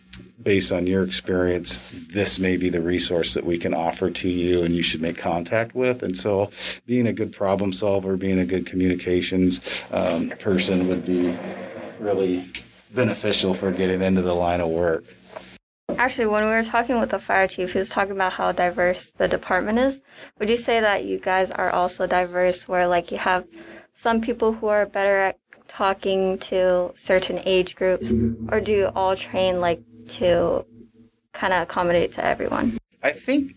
based 0.47 0.71
on 0.71 0.87
your 0.87 1.03
experience, 1.03 1.79
this 2.09 2.39
may 2.39 2.57
be 2.57 2.69
the 2.69 2.81
resource 2.81 3.35
that 3.35 3.45
we 3.45 3.59
can 3.59 3.75
offer 3.75 4.09
to 4.09 4.29
you 4.29 4.63
and 4.63 4.77
you 4.77 4.83
should 4.83 5.03
make 5.03 5.19
contact 5.19 5.75
with. 5.75 6.05
And 6.05 6.17
so, 6.17 6.53
being 6.87 7.09
a 7.09 7.13
good 7.13 7.33
problem 7.33 7.73
solver, 7.73 8.17
being 8.17 8.39
a 8.39 8.45
good 8.47 8.65
communications 8.65 9.61
um, 9.91 10.31
person 10.39 10.87
would 10.87 11.05
be 11.05 11.37
really 11.99 12.49
beneficial 12.95 13.55
for 13.55 13.73
getting 13.73 14.01
into 14.03 14.23
the 14.23 14.35
line 14.35 14.61
of 14.61 14.71
work. 14.71 15.05
Actually, 15.99 16.27
when 16.27 16.45
we 16.45 16.51
were 16.51 16.63
talking 16.63 17.01
with 17.01 17.11
the 17.11 17.19
fire 17.19 17.49
chief, 17.49 17.73
he 17.73 17.81
was 17.81 17.89
talking 17.89 18.13
about 18.13 18.35
how 18.35 18.53
diverse 18.53 19.11
the 19.17 19.27
department 19.27 19.81
is. 19.81 20.01
Would 20.39 20.49
you 20.49 20.57
say 20.57 20.79
that 20.79 21.05
you 21.05 21.19
guys 21.19 21.51
are 21.51 21.71
also 21.71 22.07
diverse, 22.07 22.69
where 22.69 22.87
like 22.87 23.11
you 23.11 23.19
have 23.19 23.47
some 23.95 24.21
people 24.21 24.53
who 24.53 24.69
are 24.69 24.87
better 24.87 25.19
at 25.19 25.39
talking 25.67 26.39
to 26.39 26.93
certain 26.95 27.41
age 27.45 27.75
groups, 27.75 28.13
or 28.49 28.61
do 28.61 28.71
you 28.71 28.93
all 28.95 29.17
train 29.17 29.61
like 29.61 29.81
to 30.09 30.65
kind 31.33 31.53
of 31.53 31.63
accommodate 31.63 32.13
to 32.13 32.25
everyone? 32.25 32.79
I 33.03 33.13
think 33.13 33.55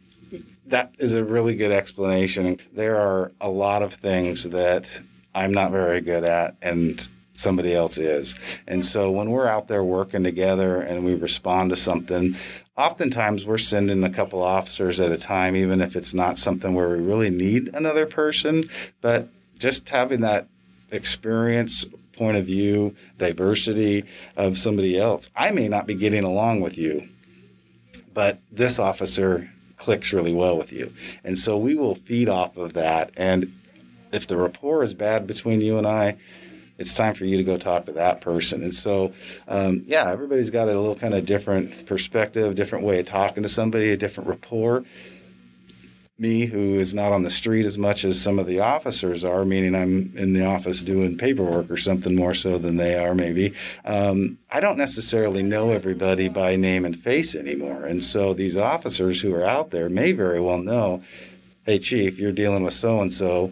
that 0.67 0.93
is 0.99 1.13
a 1.13 1.23
really 1.23 1.55
good 1.55 1.71
explanation. 1.71 2.59
There 2.73 2.97
are 2.97 3.31
a 3.41 3.49
lot 3.49 3.81
of 3.81 3.93
things 3.93 4.49
that 4.49 5.01
I'm 5.33 5.51
not 5.51 5.71
very 5.71 6.01
good 6.01 6.23
at, 6.23 6.55
and 6.61 7.07
somebody 7.33 7.73
else 7.73 7.97
is. 7.97 8.35
And 8.67 8.85
so 8.85 9.09
when 9.11 9.31
we're 9.31 9.47
out 9.47 9.67
there 9.67 9.83
working 9.83 10.23
together 10.23 10.81
and 10.81 11.05
we 11.05 11.15
respond 11.15 11.69
to 11.69 11.75
something, 11.75 12.35
oftentimes 12.77 13.45
we're 13.45 13.57
sending 13.57 14.03
a 14.03 14.09
couple 14.09 14.43
officers 14.43 14.99
at 14.99 15.11
a 15.11 15.17
time, 15.17 15.55
even 15.55 15.81
if 15.81 15.95
it's 15.95 16.13
not 16.13 16.37
something 16.37 16.73
where 16.73 16.89
we 16.89 17.03
really 17.03 17.29
need 17.29 17.73
another 17.73 18.05
person. 18.05 18.65
But 19.01 19.29
just 19.57 19.89
having 19.89 20.21
that 20.21 20.47
experience, 20.91 21.85
point 22.19 22.37
of 22.37 22.45
view, 22.45 22.93
diversity 23.17 24.03
of 24.35 24.57
somebody 24.57 24.99
else. 24.99 25.29
I 25.35 25.51
may 25.51 25.69
not 25.69 25.87
be 25.87 25.95
getting 25.95 26.25
along 26.25 26.59
with 26.59 26.77
you, 26.77 27.07
but 28.13 28.39
this 28.51 28.77
officer 28.77 29.49
clicks 29.77 30.11
really 30.11 30.33
well 30.33 30.57
with 30.57 30.73
you. 30.73 30.93
And 31.23 31.37
so 31.37 31.57
we 31.57 31.75
will 31.75 31.95
feed 31.95 32.27
off 32.27 32.57
of 32.57 32.73
that. 32.73 33.11
And 33.15 33.53
if 34.11 34.27
the 34.27 34.37
rapport 34.37 34.83
is 34.83 34.93
bad 34.93 35.25
between 35.25 35.61
you 35.61 35.77
and 35.77 35.87
I, 35.87 36.17
it's 36.77 36.93
time 36.93 37.13
for 37.13 37.23
you 37.23 37.37
to 37.37 37.43
go 37.43 37.57
talk 37.57 37.85
to 37.85 37.93
that 37.93 38.19
person. 38.19 38.63
And 38.63 38.75
so, 38.75 39.13
um, 39.47 39.83
yeah, 39.85 40.11
everybody's 40.11 40.51
got 40.51 40.67
a 40.67 40.77
little 40.77 40.95
kind 40.95 41.13
of 41.13 41.25
different 41.25 41.85
perspective, 41.85 42.53
different 42.55 42.85
way 42.85 42.99
of 42.99 43.05
talking 43.05 43.43
to 43.43 43.49
somebody, 43.49 43.91
a 43.91 43.97
different 43.97 44.29
rapport. 44.29 44.83
Me, 46.19 46.45
who 46.45 46.75
is 46.75 46.93
not 46.93 47.11
on 47.11 47.23
the 47.23 47.29
street 47.29 47.65
as 47.65 47.77
much 47.77 48.03
as 48.03 48.21
some 48.21 48.39
of 48.39 48.45
the 48.45 48.59
officers 48.59 49.23
are, 49.23 49.45
meaning 49.45 49.73
I'm 49.73 50.11
in 50.17 50.33
the 50.33 50.45
office 50.45 50.83
doing 50.83 51.17
paperwork 51.17 51.71
or 51.71 51.77
something 51.77 52.15
more 52.15 52.33
so 52.33 52.57
than 52.57 52.75
they 52.75 52.97
are, 52.97 53.15
maybe. 53.15 53.53
Um, 53.85 54.37
I 54.51 54.59
don't 54.59 54.77
necessarily 54.77 55.43
know 55.43 55.71
everybody 55.71 56.27
by 56.27 56.55
name 56.57 56.83
and 56.83 56.97
face 56.97 57.35
anymore. 57.35 57.85
And 57.85 58.03
so 58.03 58.33
these 58.33 58.57
officers 58.57 59.21
who 59.21 59.33
are 59.33 59.45
out 59.45 59.71
there 59.71 59.89
may 59.89 60.11
very 60.11 60.39
well 60.39 60.59
know 60.59 61.01
hey, 61.65 61.77
chief, 61.77 62.17
you're 62.19 62.31
dealing 62.31 62.63
with 62.63 62.73
so 62.73 62.99
and 62.99 63.13
so 63.13 63.51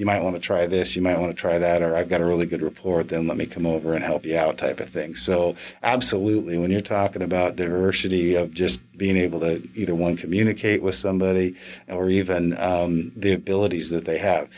you 0.00 0.06
might 0.06 0.22
want 0.22 0.34
to 0.34 0.40
try 0.40 0.66
this, 0.66 0.96
you 0.96 1.02
might 1.02 1.18
want 1.18 1.30
to 1.30 1.38
try 1.38 1.58
that, 1.58 1.82
or 1.82 1.94
I've 1.94 2.08
got 2.08 2.22
a 2.22 2.24
really 2.24 2.46
good 2.46 2.62
report, 2.62 3.10
then 3.10 3.26
let 3.26 3.36
me 3.36 3.44
come 3.44 3.66
over 3.66 3.92
and 3.92 4.02
help 4.02 4.24
you 4.24 4.34
out 4.34 4.56
type 4.56 4.80
of 4.80 4.88
thing. 4.88 5.14
So, 5.14 5.56
absolutely, 5.82 6.56
when 6.56 6.70
you're 6.70 6.80
talking 6.80 7.20
about 7.20 7.56
diversity 7.56 8.34
of 8.34 8.54
just 8.54 8.80
being 8.96 9.18
able 9.18 9.40
to 9.40 9.62
either 9.74 9.94
one 9.94 10.16
communicate 10.16 10.82
with 10.82 10.94
somebody 10.94 11.54
or 11.86 12.08
even 12.08 12.56
um, 12.58 13.12
the 13.14 13.34
abilities 13.34 13.90
that 13.90 14.06
they 14.06 14.16
have, 14.16 14.48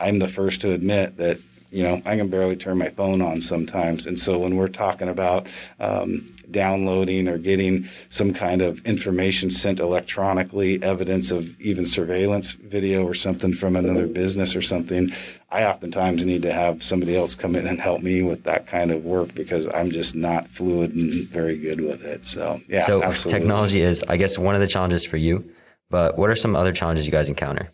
I'm 0.00 0.18
the 0.18 0.26
first 0.26 0.60
to 0.62 0.72
admit 0.72 1.16
that 1.18 1.38
you 1.72 1.82
know 1.82 2.02
I 2.04 2.16
can 2.16 2.28
barely 2.28 2.56
turn 2.56 2.78
my 2.78 2.90
phone 2.90 3.20
on 3.20 3.40
sometimes, 3.40 4.06
and 4.06 4.18
so 4.18 4.38
when 4.38 4.56
we're 4.56 4.68
talking 4.68 5.08
about 5.08 5.46
um, 5.80 6.32
downloading 6.52 7.26
or 7.26 7.38
getting 7.38 7.88
some 8.10 8.32
kind 8.32 8.62
of 8.62 8.84
information 8.86 9.50
sent 9.50 9.80
electronically, 9.80 10.80
evidence 10.82 11.30
of 11.30 11.60
even 11.60 11.84
surveillance 11.84 12.52
video 12.52 13.04
or 13.04 13.14
something 13.14 13.54
from 13.54 13.74
another 13.74 14.06
business 14.06 14.54
or 14.54 14.62
something, 14.62 15.10
I 15.50 15.64
oftentimes 15.64 16.24
need 16.24 16.42
to 16.42 16.52
have 16.52 16.82
somebody 16.82 17.16
else 17.16 17.34
come 17.34 17.56
in 17.56 17.66
and 17.66 17.80
help 17.80 18.02
me 18.02 18.22
with 18.22 18.44
that 18.44 18.66
kind 18.66 18.90
of 18.90 19.04
work 19.04 19.34
because 19.34 19.66
I'm 19.66 19.90
just 19.90 20.14
not 20.14 20.48
fluid 20.48 20.94
and 20.94 21.28
very 21.28 21.58
good 21.58 21.80
with 21.80 22.04
it. 22.04 22.24
So, 22.24 22.60
yeah. 22.68 22.80
So, 22.80 23.02
absolutely. 23.02 23.40
technology 23.40 23.80
is, 23.80 24.04
I 24.08 24.16
guess, 24.16 24.38
one 24.38 24.54
of 24.54 24.60
the 24.60 24.66
challenges 24.66 25.04
for 25.04 25.16
you. 25.16 25.50
But 25.90 26.16
what 26.16 26.30
are 26.30 26.36
some 26.36 26.56
other 26.56 26.72
challenges 26.72 27.04
you 27.06 27.12
guys 27.12 27.28
encounter? 27.28 27.70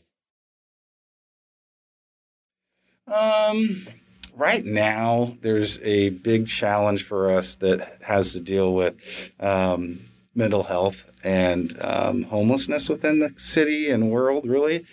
Um, 3.13 3.87
right 4.37 4.65
now, 4.65 5.37
there's 5.41 5.83
a 5.83 6.11
big 6.11 6.47
challenge 6.47 7.05
for 7.05 7.31
us 7.31 7.57
that 7.57 7.99
has 8.03 8.33
to 8.33 8.41
deal 8.41 8.75
with 8.75 8.97
um, 9.41 10.01
mental 10.35 10.65
health 10.65 11.11
and 11.25 11.77
um, 11.83 12.25
homelessness 12.25 12.89
within 12.89 13.19
the 13.19 13.33
city 13.37 13.91
and 13.91 14.11
world, 14.11 14.47
really. 14.47 14.87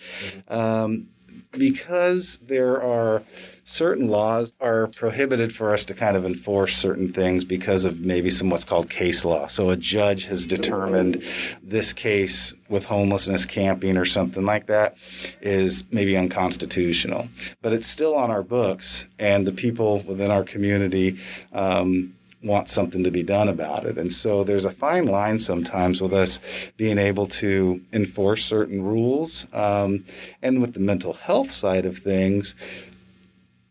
Um, 0.48 1.08
because 1.52 2.38
there 2.38 2.82
are 2.82 3.22
certain 3.66 4.06
laws 4.06 4.54
are 4.60 4.86
prohibited 4.86 5.52
for 5.52 5.72
us 5.72 5.84
to 5.84 5.92
kind 5.92 6.16
of 6.16 6.24
enforce 6.24 6.76
certain 6.76 7.12
things 7.12 7.44
because 7.44 7.84
of 7.84 8.00
maybe 8.00 8.30
some 8.30 8.48
what's 8.48 8.64
called 8.64 8.88
case 8.88 9.24
law. 9.24 9.48
So 9.48 9.70
a 9.70 9.76
judge 9.76 10.26
has 10.26 10.46
determined 10.46 11.22
this 11.62 11.92
case 11.92 12.54
with 12.68 12.84
homelessness 12.84 13.44
camping 13.44 13.96
or 13.96 14.04
something 14.04 14.44
like 14.44 14.66
that 14.66 14.96
is 15.42 15.84
maybe 15.90 16.16
unconstitutional, 16.16 17.28
but 17.60 17.72
it's 17.72 17.88
still 17.88 18.14
on 18.14 18.30
our 18.30 18.42
books, 18.42 19.08
and 19.18 19.46
the 19.46 19.52
people 19.52 20.00
within 20.02 20.30
our 20.30 20.44
community. 20.44 21.18
Um, 21.52 22.12
want 22.42 22.68
something 22.68 23.02
to 23.02 23.10
be 23.10 23.22
done 23.22 23.48
about 23.48 23.84
it. 23.84 23.98
And 23.98 24.12
so 24.12 24.44
there's 24.44 24.64
a 24.64 24.70
fine 24.70 25.06
line 25.06 25.38
sometimes 25.38 26.00
with 26.00 26.12
us 26.12 26.38
being 26.76 26.96
able 26.96 27.26
to 27.26 27.80
enforce 27.92 28.44
certain 28.44 28.82
rules. 28.82 29.46
Um, 29.52 30.04
and 30.42 30.60
with 30.60 30.74
the 30.74 30.80
mental 30.80 31.14
health 31.14 31.50
side 31.50 31.84
of 31.84 31.98
things, 31.98 32.54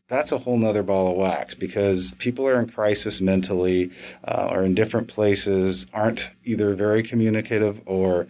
that's 0.08 0.32
a 0.32 0.38
whole 0.38 0.58
nother 0.58 0.84
ball 0.84 1.12
of 1.12 1.18
wax 1.18 1.56
because 1.56 2.14
people 2.16 2.48
are 2.48 2.60
in 2.60 2.68
crisis 2.68 3.22
mentally 3.22 3.92
uh, 4.24 4.50
or 4.52 4.64
in 4.64 4.76
different 4.76 5.08
places, 5.08 5.88
aren't 5.94 6.32
either 6.44 6.76
very 6.76 7.02
communicative 7.02 7.82
or 7.86 8.28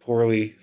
poorly 0.00 0.54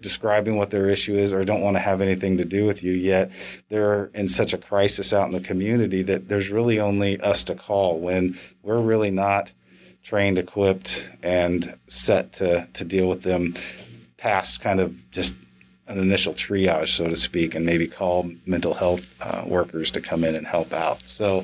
describing 0.00 0.56
what 0.56 0.70
their 0.70 0.88
issue 0.88 1.14
is 1.14 1.32
or 1.32 1.44
don't 1.44 1.62
want 1.62 1.76
to 1.76 1.80
have 1.80 2.00
anything 2.00 2.36
to 2.36 2.44
do 2.44 2.64
with 2.64 2.84
you 2.84 2.92
yet 2.92 3.30
they're 3.68 4.06
in 4.14 4.28
such 4.28 4.52
a 4.52 4.58
crisis 4.58 5.12
out 5.12 5.26
in 5.26 5.32
the 5.32 5.40
community 5.40 6.02
that 6.02 6.28
there's 6.28 6.50
really 6.50 6.78
only 6.78 7.20
us 7.20 7.42
to 7.42 7.52
call 7.54 7.98
when 7.98 8.38
we're 8.62 8.80
really 8.80 9.10
not 9.10 9.52
trained 10.04 10.38
equipped 10.38 11.04
and 11.22 11.76
set 11.88 12.32
to 12.32 12.68
to 12.72 12.84
deal 12.84 13.08
with 13.08 13.22
them 13.22 13.54
past 14.16 14.60
kind 14.60 14.78
of 14.78 15.10
just 15.10 15.34
an 15.88 15.98
initial 15.98 16.34
triage, 16.34 16.88
so 16.88 17.08
to 17.08 17.16
speak, 17.16 17.54
and 17.54 17.64
maybe 17.64 17.86
call 17.86 18.30
mental 18.46 18.74
health 18.74 19.14
uh, 19.20 19.44
workers 19.46 19.90
to 19.92 20.00
come 20.00 20.24
in 20.24 20.34
and 20.34 20.46
help 20.46 20.72
out. 20.72 21.02
So, 21.02 21.42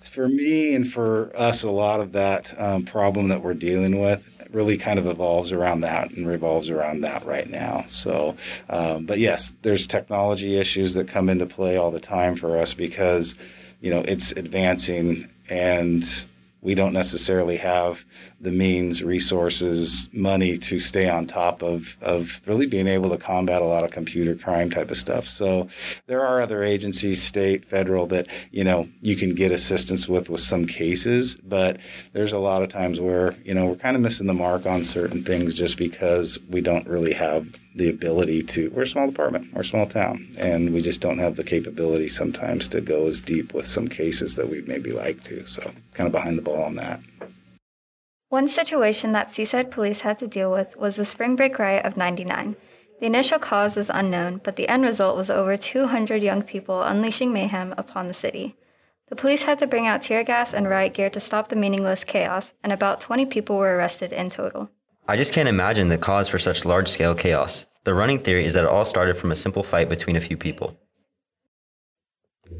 for 0.00 0.28
me 0.28 0.74
and 0.74 0.90
for 0.90 1.32
us, 1.36 1.62
a 1.62 1.70
lot 1.70 2.00
of 2.00 2.12
that 2.12 2.54
um, 2.60 2.84
problem 2.84 3.28
that 3.28 3.42
we're 3.42 3.54
dealing 3.54 4.00
with 4.00 4.28
really 4.52 4.76
kind 4.78 4.98
of 4.98 5.06
evolves 5.06 5.52
around 5.52 5.82
that 5.82 6.10
and 6.12 6.26
revolves 6.26 6.70
around 6.70 7.02
that 7.02 7.24
right 7.26 7.50
now. 7.50 7.84
So, 7.88 8.36
um, 8.70 9.04
but 9.04 9.18
yes, 9.18 9.52
there's 9.62 9.86
technology 9.86 10.56
issues 10.56 10.94
that 10.94 11.08
come 11.08 11.28
into 11.28 11.46
play 11.46 11.76
all 11.76 11.90
the 11.90 12.00
time 12.00 12.36
for 12.36 12.56
us 12.56 12.72
because, 12.74 13.34
you 13.80 13.90
know, 13.90 14.00
it's 14.00 14.32
advancing 14.32 15.28
and 15.50 16.04
we 16.62 16.74
don't 16.74 16.92
necessarily 16.92 17.56
have 17.56 18.04
the 18.40 18.50
means, 18.50 19.02
resources, 19.02 20.08
money 20.12 20.58
to 20.58 20.78
stay 20.78 21.08
on 21.08 21.26
top 21.26 21.62
of, 21.62 21.96
of 22.00 22.40
really 22.46 22.66
being 22.66 22.86
able 22.88 23.08
to 23.10 23.16
combat 23.16 23.62
a 23.62 23.66
lot 23.66 23.84
of 23.84 23.90
computer 23.90 24.34
crime 24.34 24.70
type 24.70 24.90
of 24.90 24.96
stuff. 24.96 25.28
So 25.28 25.68
there 26.06 26.26
are 26.26 26.40
other 26.40 26.62
agencies, 26.62 27.22
state, 27.22 27.64
federal, 27.64 28.06
that, 28.08 28.26
you 28.50 28.64
know, 28.64 28.88
you 29.00 29.16
can 29.16 29.34
get 29.34 29.52
assistance 29.52 30.08
with 30.08 30.28
with 30.28 30.40
some 30.40 30.66
cases, 30.66 31.36
but 31.36 31.78
there's 32.12 32.32
a 32.32 32.38
lot 32.38 32.62
of 32.62 32.68
times 32.68 33.00
where, 33.00 33.34
you 33.44 33.54
know, 33.54 33.66
we're 33.66 33.76
kind 33.76 33.96
of 33.96 34.02
missing 34.02 34.26
the 34.26 34.34
mark 34.34 34.66
on 34.66 34.84
certain 34.84 35.22
things 35.22 35.54
just 35.54 35.76
because 35.78 36.38
we 36.50 36.60
don't 36.60 36.86
really 36.88 37.12
have 37.12 37.46
the 37.76 37.88
ability 37.88 38.42
to 38.42 38.70
we're 38.70 38.82
a 38.82 38.86
small 38.86 39.06
department 39.06 39.52
we're 39.52 39.60
a 39.60 39.64
small 39.64 39.86
town 39.86 40.28
and 40.38 40.72
we 40.72 40.80
just 40.80 41.00
don't 41.00 41.18
have 41.18 41.36
the 41.36 41.44
capability 41.44 42.08
sometimes 42.08 42.66
to 42.66 42.80
go 42.80 43.06
as 43.06 43.20
deep 43.20 43.52
with 43.54 43.66
some 43.66 43.86
cases 43.86 44.36
that 44.36 44.48
we'd 44.48 44.66
maybe 44.66 44.92
like 44.92 45.22
to 45.22 45.46
so 45.46 45.62
kind 45.92 46.06
of 46.06 46.12
behind 46.12 46.38
the 46.38 46.42
ball 46.42 46.62
on 46.62 46.74
that 46.74 47.00
one 48.28 48.48
situation 48.48 49.12
that 49.12 49.30
Seaside 49.30 49.70
Police 49.70 50.00
had 50.00 50.18
to 50.18 50.26
deal 50.26 50.50
with 50.50 50.76
was 50.76 50.96
the 50.96 51.04
spring 51.04 51.36
break 51.36 51.60
riot 51.60 51.84
of 51.84 51.96
99. 51.96 52.56
The 52.98 53.06
initial 53.06 53.38
cause 53.38 53.76
was 53.76 53.88
unknown, 53.88 54.40
but 54.42 54.56
the 54.56 54.68
end 54.68 54.82
result 54.82 55.16
was 55.16 55.30
over 55.30 55.56
200 55.56 56.24
young 56.24 56.42
people 56.42 56.82
unleashing 56.82 57.32
mayhem 57.32 57.72
upon 57.78 58.08
the 58.08 58.14
city. 58.14 58.56
The 59.08 59.16
police 59.16 59.44
had 59.44 59.60
to 59.60 59.66
bring 59.68 59.86
out 59.86 60.02
tear 60.02 60.24
gas 60.24 60.52
and 60.52 60.68
riot 60.68 60.94
gear 60.94 61.08
to 61.10 61.20
stop 61.20 61.48
the 61.48 61.56
meaningless 61.56 62.02
chaos, 62.02 62.52
and 62.64 62.72
about 62.72 63.00
20 63.00 63.26
people 63.26 63.56
were 63.56 63.76
arrested 63.76 64.12
in 64.12 64.28
total. 64.28 64.70
I 65.08 65.16
just 65.16 65.32
can't 65.32 65.48
imagine 65.48 65.86
the 65.88 65.98
cause 65.98 66.28
for 66.28 66.38
such 66.38 66.64
large 66.64 66.88
scale 66.88 67.14
chaos. 67.14 67.66
The 67.84 67.94
running 67.94 68.18
theory 68.18 68.44
is 68.44 68.54
that 68.54 68.64
it 68.64 68.70
all 68.70 68.84
started 68.84 69.16
from 69.16 69.30
a 69.30 69.36
simple 69.36 69.62
fight 69.62 69.88
between 69.88 70.16
a 70.16 70.20
few 70.20 70.36
people. 70.36 70.76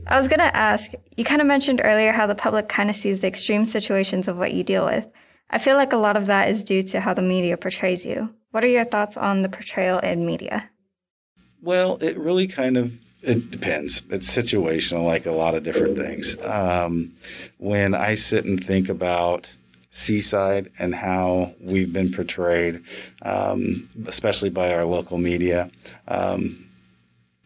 I 0.07 0.17
was 0.17 0.29
going 0.29 0.39
to 0.39 0.57
ask 0.57 0.93
you 1.17 1.25
kind 1.25 1.41
of 1.41 1.49
mentioned 1.49 1.81
earlier 1.83 2.13
how 2.13 2.27
the 2.29 2.37
public 2.37 2.69
kind 2.69 2.89
of 2.89 2.95
sees 2.95 3.21
the 3.21 3.27
extreme 3.27 3.67
situations 3.67 4.29
of 4.29 4.37
what 4.37 4.53
you 4.53 4.63
deal 4.63 4.85
with. 4.85 5.09
I 5.51 5.59
feel 5.59 5.77
like 5.77 5.93
a 5.93 5.97
lot 5.97 6.17
of 6.17 6.27
that 6.27 6.49
is 6.49 6.63
due 6.63 6.83
to 6.85 7.01
how 7.01 7.15
the 7.15 7.23
media 7.23 7.57
portrays 7.57 8.07
you. 8.07 8.33
What 8.53 8.65
are 8.65 8.69
your 8.69 8.85
thoughts 8.85 9.17
on 9.17 9.43
the 9.43 9.49
portrayal 9.49 9.99
in 9.99 10.25
media? 10.25 10.71
Well, 11.61 11.99
it 12.01 12.17
really 12.17 12.47
kind 12.47 12.77
of 12.77 12.93
it 13.23 13.51
depends. 13.51 14.03
It's 14.11 14.33
situational, 14.33 15.05
like 15.05 15.27
a 15.27 15.33
lot 15.33 15.57
of 15.57 15.65
different 15.65 15.99
things. 15.99 16.41
Um, 16.45 17.13
when 17.59 17.95
I 17.95 18.15
sit 18.15 18.45
and 18.45 18.65
think 18.65 18.89
about 18.89 19.57
Seaside 19.97 20.71
and 20.79 20.95
how 20.95 21.55
we've 21.59 21.91
been 21.91 22.13
portrayed, 22.13 22.83
um, 23.23 23.89
especially 24.07 24.51
by 24.51 24.75
our 24.75 24.85
local 24.85 25.17
media, 25.17 25.71
um, 26.07 26.67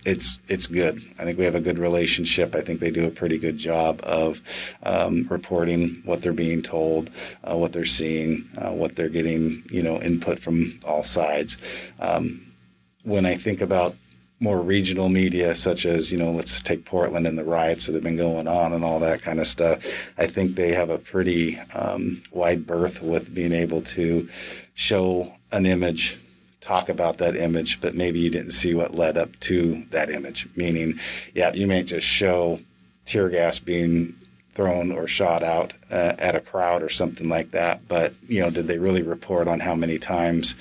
it's 0.05 0.41
it's 0.49 0.67
good. 0.67 1.01
I 1.17 1.25
think 1.25 1.39
we 1.39 1.45
have 1.45 1.55
a 1.55 1.61
good 1.61 1.79
relationship. 1.79 2.57
I 2.57 2.63
think 2.63 2.81
they 2.81 2.91
do 2.91 3.07
a 3.07 3.11
pretty 3.11 3.39
good 3.39 3.57
job 3.57 4.01
of 4.03 4.41
um, 4.83 5.29
reporting 5.31 6.03
what 6.05 6.23
they're 6.23 6.33
being 6.33 6.61
told, 6.61 7.11
uh, 7.45 7.57
what 7.57 7.73
they're 7.73 7.85
seeing, 7.85 8.49
uh, 8.59 8.73
what 8.73 8.97
they're 8.97 9.09
getting, 9.09 9.63
you 9.71 9.83
know, 9.83 10.03
input 10.03 10.41
from 10.41 10.81
all 10.85 11.05
sides. 11.05 11.57
Um, 12.01 12.53
when 13.05 13.27
I 13.27 13.37
think 13.37 13.61
about 13.61 13.95
more 14.41 14.61
regional 14.61 15.11
media, 15.11 15.55
such 15.55 15.85
as 15.85 16.11
you 16.11 16.19
know, 16.19 16.31
let's 16.31 16.61
take 16.61 16.87
Portland 16.87 17.27
and 17.27 17.39
the 17.39 17.45
riots 17.45 17.87
that 17.87 17.95
have 17.95 18.03
been 18.03 18.17
going 18.17 18.49
on 18.49 18.73
and 18.73 18.83
all 18.83 18.99
that 18.99 19.21
kind 19.21 19.39
of 19.39 19.47
stuff. 19.47 20.11
I 20.17 20.27
think 20.27 20.55
they 20.55 20.73
have 20.73 20.89
a 20.89 20.99
pretty 20.99 21.59
um, 21.75 22.23
wide 22.33 22.67
berth 22.67 23.03
with 23.03 23.35
being 23.35 23.53
able 23.53 23.83
to 23.83 24.29
show 24.75 25.35
an 25.53 25.67
image 25.67 26.19
talk 26.61 26.89
about 26.89 27.19
that 27.19 27.37
image, 27.37 27.81
but 27.81 27.95
maybe 27.95 28.21
you 28.21 28.31
didn't 28.31 28.51
see 28.51 28.75
what 28.75 28.95
led 28.95 29.17
up 29.17 29.39
to 29.41 29.83
that 29.91 30.11
image. 30.11 30.47
Meaning, 30.57 30.99
yeah, 31.35 31.53
you 31.53 31.67
may 31.67 31.83
just 31.83 32.07
show 32.07 32.61
tear 33.07 33.29
gas 33.29 33.59
being 33.59 34.15
thrown 34.53 34.93
or 34.93 35.07
shot 35.07 35.43
out 35.43 35.73
uh, 35.91 36.15
at 36.19 36.35
a 36.35 36.41
crowd 36.41 36.83
or 36.83 36.89
something 36.89 37.29
like 37.29 37.53
that, 37.53 37.89
but 37.89 38.13
you 38.29 38.41
know, 38.41 38.51
did 38.51 38.67
they 38.67 38.79
really 38.79 39.03
report 39.03 39.49
on 39.49 39.61
how 39.61 39.75
many 39.75 39.99
times 39.99 40.55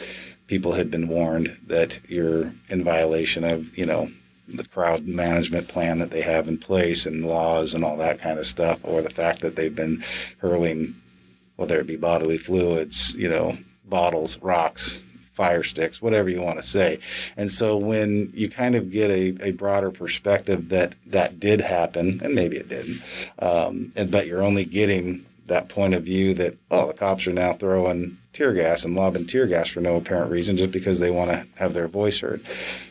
people 0.49 0.71
had 0.71 0.89
been 0.89 1.07
warned 1.07 1.55
that 1.67 1.99
you're 2.09 2.51
in 2.69 2.83
violation 2.83 3.43
of, 3.43 3.77
you 3.77 3.85
know, 3.85 4.09
the 4.47 4.65
crowd 4.65 5.05
management 5.05 5.67
plan 5.67 5.99
that 5.99 6.09
they 6.09 6.21
have 6.21 6.47
in 6.47 6.57
place 6.57 7.05
and 7.05 7.23
laws 7.23 7.75
and 7.75 7.83
all 7.83 7.95
that 7.95 8.19
kind 8.19 8.39
of 8.39 8.45
stuff, 8.47 8.83
or 8.83 9.03
the 9.03 9.11
fact 9.11 9.41
that 9.41 9.55
they've 9.55 9.75
been 9.75 10.03
hurling, 10.39 10.95
whether 11.55 11.79
it 11.79 11.85
be 11.85 11.95
bodily 11.95 12.37
fluids, 12.37 13.13
you 13.15 13.29
know, 13.29 13.59
bottles, 13.85 14.41
rocks, 14.41 15.03
fire 15.33 15.61
sticks, 15.61 16.01
whatever 16.01 16.27
you 16.29 16.41
want 16.41 16.57
to 16.57 16.63
say. 16.63 16.97
And 17.37 17.51
so 17.51 17.77
when 17.77 18.31
you 18.33 18.49
kind 18.49 18.73
of 18.73 18.89
get 18.89 19.11
a, 19.11 19.37
a 19.49 19.51
broader 19.51 19.91
perspective 19.91 20.69
that 20.69 20.95
that 21.05 21.39
did 21.39 21.61
happen, 21.61 22.21
and 22.23 22.33
maybe 22.33 22.57
it 22.57 22.69
didn't, 22.69 23.03
um, 23.37 23.91
and 23.95 24.09
but 24.09 24.25
you're 24.25 24.43
only 24.43 24.65
getting 24.65 25.25
that 25.49 25.69
point 25.69 25.93
of 25.93 26.03
view 26.03 26.33
that 26.35 26.57
oh 26.71 26.87
the 26.87 26.93
cops 26.93 27.27
are 27.27 27.33
now 27.33 27.53
throwing 27.53 28.17
tear 28.33 28.53
gas 28.53 28.85
and 28.85 28.95
lobbing 28.95 29.25
tear 29.25 29.47
gas 29.47 29.67
for 29.67 29.81
no 29.81 29.97
apparent 29.97 30.31
reason 30.31 30.55
just 30.55 30.71
because 30.71 30.99
they 30.99 31.11
want 31.11 31.29
to 31.29 31.45
have 31.55 31.73
their 31.73 31.87
voice 31.87 32.21
heard. 32.21 32.41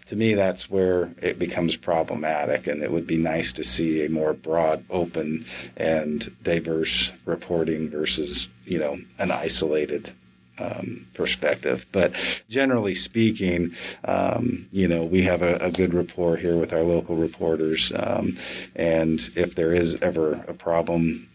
To 0.07 0.17
me, 0.17 0.35
that's 0.35 0.71
where 0.71 1.11
it 1.21 1.39
becomes 1.39 1.77
problematic, 1.77 2.67
and 2.67 2.83
it 2.83 2.91
would 2.91 3.07
be 3.07 3.19
nice 3.19 3.53
to 3.53 3.65
see 3.65 4.05
a 4.05 4.09
more 4.09 4.33
broad, 4.33 4.85
open, 4.89 5.45
and 5.77 6.27
diverse 6.43 7.13
reporting 7.25 7.91
versus 7.91 8.49
you 8.65 8.79
know 8.79 8.99
an 9.19 9.31
isolated 9.31 10.13
um, 10.61 11.07
perspective. 11.15 11.87
But 11.93 12.13
generally 12.49 12.95
speaking, 12.95 13.75
um, 14.05 14.67
you 14.73 14.89
know, 14.89 15.05
we 15.05 15.23
have 15.23 15.43
a, 15.43 15.57
a, 15.57 15.71
good 15.71 15.95
rapport 15.95 16.37
here 16.37 16.57
with 16.57 16.73
our 16.73 16.83
local 16.83 17.17
reporters. 17.17 17.93
Um, 17.95 18.37
and 18.75 19.21
if 19.37 19.55
there 19.55 19.73
is 19.73 20.01
ever 20.03 20.45
a 20.49 20.55
problem, 20.55 21.28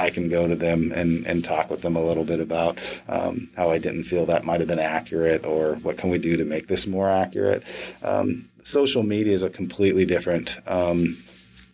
I 0.00 0.10
can 0.10 0.28
go 0.28 0.48
to 0.48 0.56
them 0.56 0.92
and, 0.92 1.26
and 1.26 1.44
talk 1.44 1.70
with 1.70 1.82
them 1.82 1.94
a 1.94 2.02
little 2.02 2.24
bit 2.24 2.40
about 2.40 2.78
um, 3.08 3.50
how 3.56 3.70
I 3.70 3.78
didn't 3.78 4.04
feel 4.04 4.26
that 4.26 4.44
might 4.44 4.60
have 4.60 4.68
been 4.68 4.78
accurate 4.78 5.44
or 5.44 5.74
what 5.76 5.98
can 5.98 6.10
we 6.10 6.18
do 6.18 6.36
to 6.38 6.44
make 6.44 6.68
this 6.68 6.86
more 6.86 7.10
accurate. 7.10 7.62
Um, 8.02 8.48
social 8.62 9.02
media 9.02 9.34
is 9.34 9.42
a 9.42 9.50
completely 9.50 10.06
different 10.06 10.56
um, 10.66 11.22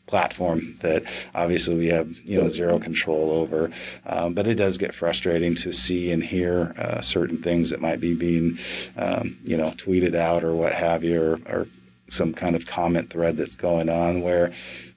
platform 0.06 0.76
that 0.82 1.02
obviously 1.34 1.74
we 1.74 1.88
have 1.88 2.08
you 2.24 2.40
know 2.40 2.48
zero 2.48 2.78
control 2.78 3.30
over. 3.30 3.70
Um, 4.06 4.34
but 4.34 4.48
it 4.48 4.54
does 4.54 4.78
get 4.78 4.94
frustrating 4.94 5.54
to 5.56 5.72
see 5.72 6.10
and 6.10 6.22
hear 6.22 6.74
uh, 6.78 7.00
certain 7.00 7.38
things 7.38 7.70
that 7.70 7.80
might 7.80 8.00
be 8.00 8.14
being 8.14 8.58
um, 8.96 9.38
you 9.44 9.56
know 9.56 9.70
tweeted 9.70 10.14
out 10.14 10.42
or 10.42 10.54
what 10.54 10.72
have 10.72 11.04
you, 11.04 11.20
or, 11.20 11.40
or, 11.46 11.68
some 12.08 12.32
kind 12.32 12.54
of 12.54 12.66
comment 12.66 13.10
thread 13.10 13.36
that's 13.36 13.56
going 13.56 13.88
on 13.88 14.22
where 14.22 14.52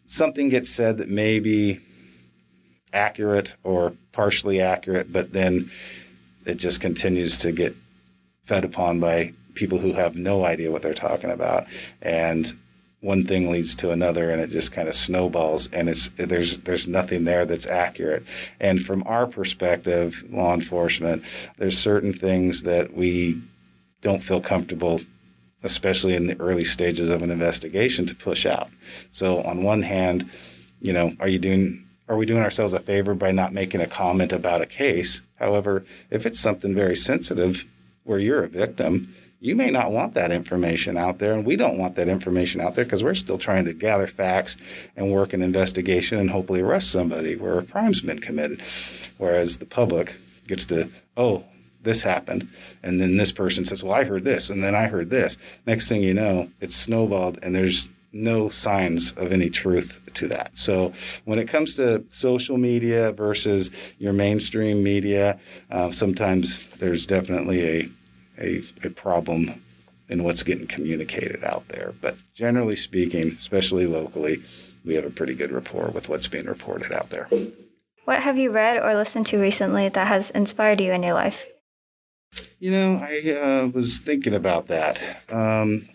something 0.06 0.48
gets 0.48 0.70
said 0.70 1.00
that 1.00 1.10
may 1.10 1.40
be 1.40 1.80
accurate 2.94 3.56
or 3.64 3.94
partially 4.12 4.62
accurate, 4.62 5.12
but 5.12 5.34
then 5.34 5.70
it 6.46 6.56
just 6.56 6.82
continues 6.82 7.38
to 7.40 7.52
get 7.52 7.76
fed 8.44 8.66
upon 8.66 9.00
by 9.00 9.34
people 9.54 9.78
who 9.78 9.94
have 9.94 10.16
no 10.16 10.46
idea 10.46 10.72
what 10.72 10.82
they're 10.82 10.94
talking 10.94 11.32
about. 11.32 11.68
And 12.02 12.52
one 13.02 13.26
thing 13.26 13.50
leads 13.50 13.76
to 13.76 13.92
another 13.92 14.30
and 14.30 14.42
it 14.42 14.50
just 14.50 14.72
kind 14.72 14.88
of 14.88 14.94
snowballs 14.94 15.72
and 15.72 15.88
it's 15.88 16.10
there's 16.10 16.60
there's 16.60 16.88
nothing 16.88 17.24
there 17.24 17.46
that's 17.46 17.68
accurate. 17.68 18.24
And 18.60 18.82
from 18.82 19.04
our 19.06 19.26
perspective 19.28 20.24
law 20.30 20.54
enforcement 20.54 21.24
there's 21.58 21.78
certain 21.78 22.14
things 22.14 22.64
that 22.64 22.94
we 22.94 23.42
don't 24.02 24.24
feel 24.24 24.42
comfortable 24.42 25.02
especially 25.62 26.16
in 26.16 26.28
the 26.28 26.40
early 26.40 26.64
stages 26.64 27.10
of 27.10 27.22
an 27.22 27.30
investigation 27.30 28.06
to 28.06 28.16
push 28.16 28.46
out. 28.46 28.70
So 29.12 29.42
on 29.44 29.64
one 29.64 29.84
hand 29.84 30.30
you 30.82 30.92
know 30.92 31.14
are 31.20 31.28
you 31.30 31.40
doing 31.40 31.86
are 32.10 32.18
we 32.18 32.26
doing 32.26 32.44
ourselves 32.44 32.74
a 32.74 32.80
favor 32.80 33.14
by 33.14 33.32
not 33.32 33.54
making 33.54 33.80
a 33.80 33.88
comment 33.88 34.34
about 34.34 34.62
a 34.62 34.66
case 34.66 35.22
however 35.38 35.86
if 36.10 36.26
it's 36.26 36.40
something 36.40 36.76
very 36.76 36.96
sensitive 36.96 37.66
where 38.04 38.20
you're 38.20 38.44
a 38.44 38.50
victim 38.50 39.14
you 39.42 39.56
may 39.56 39.72
not 39.72 39.92
want 39.92 40.16
that 40.16 40.32
information 40.32 40.98
out 40.98 41.20
there, 41.20 41.34
and 41.34 41.46
we 41.46 41.56
don't 41.56 41.78
want 41.78 41.96
that 41.96 42.10
information 42.10 42.60
out 42.60 42.76
there 42.76 42.84
because 42.84 43.04
we're 43.04 43.16
still 43.16 43.38
trying 43.38 43.66
to 43.66 43.74
gather 43.74 44.08
facts 44.08 44.58
and 44.98 45.14
work 45.14 45.32
an 45.32 45.42
investigation 45.42 46.20
and 46.20 46.30
hopefully 46.30 46.62
arrest 46.62 46.92
somebody 46.92 47.38
where 47.38 47.58
a 47.58 47.64
crime's 47.64 48.02
been 48.02 48.20
committed. 48.20 48.62
Whereas 49.18 49.58
the 49.58 49.66
public 49.66 50.18
gets 50.48 50.66
to, 50.66 50.90
oh, 51.16 51.46
this 51.82 52.02
happened. 52.02 52.50
And 52.84 53.00
then 53.00 53.16
this 53.16 53.32
person 53.32 53.64
says, 53.64 53.82
well, 53.82 53.94
I 53.94 54.04
heard 54.04 54.26
this. 54.26 54.50
And 54.50 54.62
then 54.62 54.76
I 54.76 54.88
heard 54.88 55.10
this. 55.10 55.38
Next 55.66 55.88
thing 55.88 56.04
you 56.04 56.14
know, 56.14 56.50
it's 56.60 56.76
snowballed 56.76 57.40
and 57.42 57.56
there's 57.56 57.88
no 58.12 58.50
signs 58.50 59.14
of 59.14 59.32
any 59.32 59.50
truth 59.50 60.02
to 60.16 60.28
that. 60.28 60.58
So 60.58 60.94
when 61.26 61.40
it 61.40 61.48
comes 61.48 61.76
to 61.76 62.04
social 62.10 62.58
media 62.58 63.12
versus 63.12 63.72
your 63.98 64.14
mainstream 64.14 64.84
media, 64.84 65.40
uh, 65.70 65.92
sometimes 65.92 66.66
there's 66.78 67.06
definitely 67.06 67.64
a 67.64 67.90
a, 68.40 68.64
a 68.84 68.90
problem 68.90 69.62
in 70.08 70.24
what's 70.24 70.44
getting 70.44 70.68
communicated 70.68 71.44
out 71.44 71.68
there. 71.68 71.94
But 72.02 72.16
generally 72.34 72.76
speaking, 72.76 73.30
especially 73.38 73.86
locally, 73.86 74.42
we 74.86 74.96
have 74.96 75.06
a 75.06 75.10
pretty 75.10 75.36
good 75.36 75.52
rapport 75.52 75.92
with 75.94 76.10
what's 76.10 76.28
being 76.28 76.46
reported 76.46 76.92
out 76.92 77.10
there. 77.10 77.30
What 78.06 78.22
have 78.22 78.38
you 78.38 78.52
read 78.52 78.78
or 78.78 78.96
listened 78.96 79.28
to 79.28 79.40
recently 79.40 79.90
that 79.90 80.08
has 80.08 80.32
inspired 80.32 80.82
you 80.82 80.94
in 80.94 81.04
your 81.04 81.14
life? 81.14 81.46
You 82.60 82.72
know, 82.72 82.96
I 83.04 83.32
uh, 83.32 83.68
was 83.68 84.00
thinking 84.00 84.34
about 84.34 84.68
that. 84.68 85.02
Um, 85.30 85.88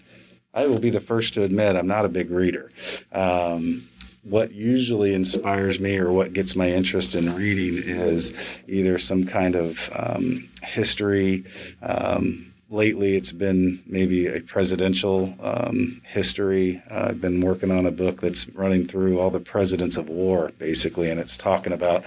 I 0.55 0.67
will 0.67 0.81
be 0.81 0.91
the 0.91 1.01
first 1.01 1.35
to 1.35 1.43
admit 1.43 1.77
I'm 1.77 1.87
not 1.87 2.05
a 2.05 2.09
big 2.09 2.31
reader. 2.31 2.71
Um, 3.13 3.89
what 4.23 4.53
usually 4.53 5.13
inspires 5.13 5.79
me 5.81 5.99
or 5.99 6.11
what 6.11 6.33
gets 6.33 6.57
my 6.57 6.69
interest 6.69 7.15
in 7.15 7.35
reading 7.35 7.75
is 7.77 8.33
either 8.67 8.99
some 8.99 9.25
kind 9.25 9.55
of 9.55 9.91
um, 9.95 10.49
history. 10.63 11.45
Um, 11.83 12.55
lately, 12.71 13.17
it's 13.17 13.33
been 13.33 13.83
maybe 13.87 14.27
a 14.27 14.41
presidential 14.41 15.35
um, 15.43 16.01
history. 16.05 16.83
Uh, 16.91 17.09
I've 17.11 17.21
been 17.21 17.43
working 17.43 17.71
on 17.71 17.85
a 17.85 17.91
book 17.91 18.23
that's 18.23 18.49
running 18.51 18.87
through 18.87 19.21
all 19.21 19.31
the 19.31 19.41
presidents 19.41 19.99
of 19.99 20.09
war, 20.09 20.53
basically, 20.59 21.11
and 21.11 21.21
it's 21.21 21.37
talking 21.37 21.73
about 21.73 22.03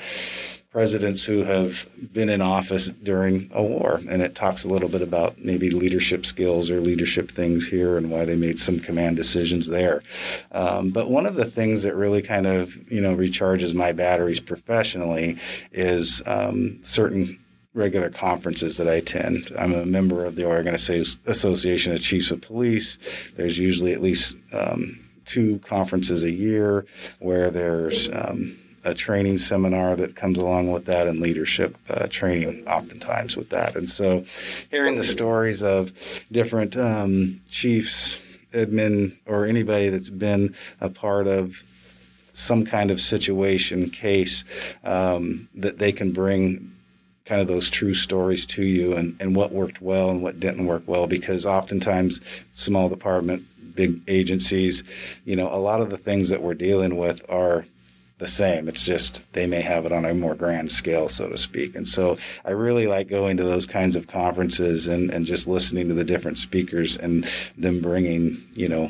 presidents 0.70 1.24
who 1.24 1.44
have 1.44 1.88
been 2.14 2.30
in 2.30 2.42
office 2.42 2.88
during 2.88 3.50
a 3.54 3.64
war. 3.64 4.02
And 4.10 4.22
it 4.22 4.36
talks 4.36 4.64
a 4.64 4.70
little 4.70 4.90
bit 4.90 5.02
about 5.02 5.40
maybe 5.40 5.70
leadership 5.70 6.26
skills 6.26 6.70
or 6.70 6.82
leadership 6.82 7.32
things 7.32 7.68
here 7.68 7.98
and 7.98 8.12
why 8.12 8.26
they 8.26 8.36
made 8.36 8.60
some 8.60 8.80
command 8.80 9.16
decisions 9.16 9.68
there. 9.68 10.04
Um, 10.52 10.90
but 10.90 11.10
one 11.10 11.26
of 11.26 11.36
the 11.36 11.46
things 11.46 11.84
that 11.84 11.96
really 11.96 12.22
kind 12.22 12.46
of, 12.46 12.76
you 12.92 13.02
know, 13.02 13.16
recharges 13.16 13.74
my 13.74 13.92
batteries 13.94 14.40
professionally 14.40 15.38
is 15.72 16.22
um, 16.26 16.80
certain 16.84 17.40
regular 17.74 18.10
conferences 18.10 18.78
that 18.78 18.90
I 18.90 18.96
attend. 18.96 19.52
I'm 19.58 19.74
a 19.74 19.86
member 19.86 20.26
of 20.26 20.36
the 20.36 20.46
Oregon 20.46 20.74
Association 20.74 21.94
of 21.94 22.02
Chiefs 22.02 22.32
of 22.32 22.42
Police. 22.42 22.98
There's 23.36 23.58
usually 23.58 23.94
at 23.94 24.02
least 24.02 24.36
um, 24.52 25.00
two 25.26 25.60
conferences 25.60 26.24
a 26.24 26.32
year 26.32 26.86
where 27.20 27.52
there's 27.52 28.10
um, 28.12 28.58
a 28.88 28.94
training 28.94 29.38
seminar 29.38 29.98
that 29.98 30.16
comes 30.16 30.38
along 30.38 30.72
with 30.72 30.86
that 30.86 31.08
and 31.08 31.20
leadership 31.20 31.78
uh, 31.90 32.08
training 32.08 32.66
oftentimes 32.68 33.36
with 33.36 33.50
that. 33.50 33.76
And 33.76 33.90
so 33.90 34.24
hearing 34.72 34.96
the 34.96 35.04
stories 35.04 35.62
of 35.62 35.92
different 36.32 36.78
um, 36.78 37.42
chiefs, 37.50 38.18
admin, 38.54 39.18
or 39.26 39.46
anybody 39.46 39.90
that's 39.90 40.10
been 40.10 40.56
a 40.80 40.90
part 40.90 41.28
of 41.28 41.64
some 42.32 42.66
kind 42.66 42.90
of 42.90 43.02
situation, 43.02 43.90
case, 43.90 44.46
um, 44.86 45.50
that 45.54 45.80
they 45.80 45.92
can 45.92 46.14
bring 46.14 46.72
kind 47.26 47.42
of 47.42 47.48
those 47.48 47.70
true 47.70 47.94
stories 47.94 48.46
to 48.46 48.64
you 48.64 48.96
and, 48.96 49.18
and 49.20 49.36
what 49.36 49.52
worked 49.52 49.82
well 49.82 50.10
and 50.10 50.24
what 50.24 50.40
didn't 50.40 50.66
work 50.66 50.84
well 50.86 51.08
because 51.08 51.46
oftentimes 51.46 52.22
small 52.54 52.88
department 52.88 53.44
big 53.76 54.00
agencies 54.08 54.82
you 55.26 55.36
know 55.36 55.54
a 55.54 55.60
lot 55.60 55.82
of 55.82 55.90
the 55.90 55.98
things 55.98 56.30
that 56.30 56.42
we're 56.42 56.54
dealing 56.54 56.96
with 56.96 57.30
are 57.30 57.66
the 58.20 58.28
same. 58.28 58.68
It's 58.68 58.84
just 58.84 59.22
they 59.34 59.46
may 59.46 59.62
have 59.62 59.86
it 59.86 59.92
on 59.92 60.06
a 60.06 60.14
more 60.14 60.36
grand 60.36 60.72
scale, 60.72 61.08
so 61.08 61.30
to 61.30 61.38
speak. 61.38 61.76
And 61.76 61.88
so 61.88 62.18
I 62.46 62.52
really 62.52 62.88
like 62.88 63.08
going 63.08 63.38
to 63.38 63.44
those 63.44 63.66
kinds 63.66 63.96
of 63.96 64.08
conferences 64.08 64.88
and, 64.88 65.12
and 65.12 65.26
just 65.26 65.48
listening 65.48 65.88
to 65.88 65.94
the 65.94 66.04
different 66.04 66.38
speakers 66.38 66.98
and 66.98 67.30
them 67.58 67.82
bringing, 67.82 68.44
you 68.54 68.70
know, 68.70 68.90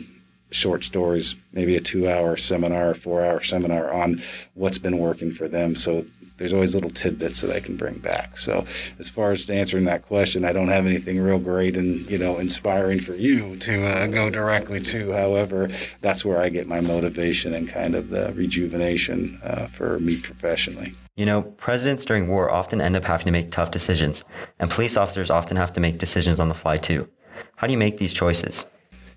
short 0.50 0.86
stories, 0.86 1.36
maybe 1.52 1.76
a 1.76 1.82
two 1.82 2.10
hour 2.10 2.38
seminar, 2.38 2.94
four 2.94 3.24
hour 3.24 3.44
seminar 3.44 3.92
on 3.92 4.22
what's 4.54 4.78
been 4.78 4.98
working 4.98 5.34
for 5.34 5.48
them. 5.48 5.76
So 5.76 6.06
there's 6.38 6.54
always 6.54 6.74
little 6.74 6.90
tidbits 6.90 7.42
that 7.42 7.56
I 7.56 7.60
can 7.60 7.76
bring 7.76 7.98
back. 7.98 8.38
So 8.38 8.66
as 9.00 9.10
far 9.10 9.32
as 9.32 9.50
answering 9.50 9.86
that 9.86 10.04
question, 10.04 10.46
I 10.46 10.54
don't 10.54 10.68
have 10.70 10.86
anything 10.86 11.20
real 11.20 11.40
great 11.40 11.76
and 11.76 12.10
you 12.10 12.18
know 12.18 12.38
inspiring 12.38 13.00
for 13.00 13.16
you 13.16 13.56
to 13.58 13.84
uh, 13.84 14.08
go 14.08 14.30
directly 14.30 14.80
to. 14.82 15.12
However, 15.12 15.70
that's 16.02 16.24
where 16.24 16.40
I 16.40 16.50
get 16.50 16.68
my 16.68 16.82
motivation 16.82 17.54
and 17.54 17.68
kind 17.68 17.96
of 17.96 18.10
the 18.10 18.34
rejuvenation 18.36 19.40
uh, 19.44 19.68
for 19.68 20.00
me 20.00 20.20
professionally. 20.20 20.94
You 21.16 21.26
know, 21.26 21.42
presidents 21.42 22.06
during 22.06 22.28
war 22.28 22.52
often 22.52 22.80
end 22.80 22.96
up 22.96 23.06
having 23.06 23.26
to 23.26 23.32
make 23.32 23.52
tough 23.52 23.72
decisions, 23.72 24.24
and 24.60 24.70
police 24.70 24.96
officers 24.96 25.30
often 25.32 25.58
have 25.58 25.74
to 25.74 25.80
make 25.80 25.98
decisions 25.98 26.40
on 26.40 26.50
the 26.50 26.56
fly 26.56 26.78
too. 26.78 27.10
How 27.56 27.68
do 27.68 27.74
you 27.74 27.80
make 27.80 27.98
these 27.98 28.14
choices? 28.14 28.66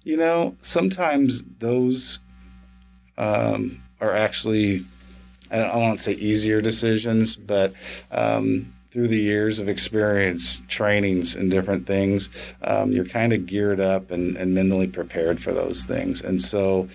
You 0.02 0.16
know, 0.16 0.56
sometimes 0.62 1.44
those 1.58 2.20
um, 3.18 3.82
are 4.00 4.14
actually 4.14 4.84
I 5.50 5.58
don't, 5.58 5.70
I 5.70 5.76
won't 5.76 6.00
say 6.00 6.12
easier 6.12 6.60
decisions, 6.60 7.36
but 7.36 7.72
um, 8.10 8.72
through 8.90 9.08
the 9.08 9.18
years 9.18 9.58
of 9.58 9.68
experience, 9.68 10.62
trainings, 10.68 11.34
and 11.34 11.50
different 11.50 11.86
things, 11.86 12.28
um, 12.62 12.92
you're 12.92 13.04
kind 13.04 13.32
of 13.32 13.46
geared 13.46 13.80
up 13.80 14.10
and, 14.10 14.36
and 14.36 14.54
mentally 14.54 14.86
prepared 14.86 15.40
for 15.40 15.52
those 15.52 15.84
things. 15.84 16.20
And 16.20 16.40
so, 16.40 16.88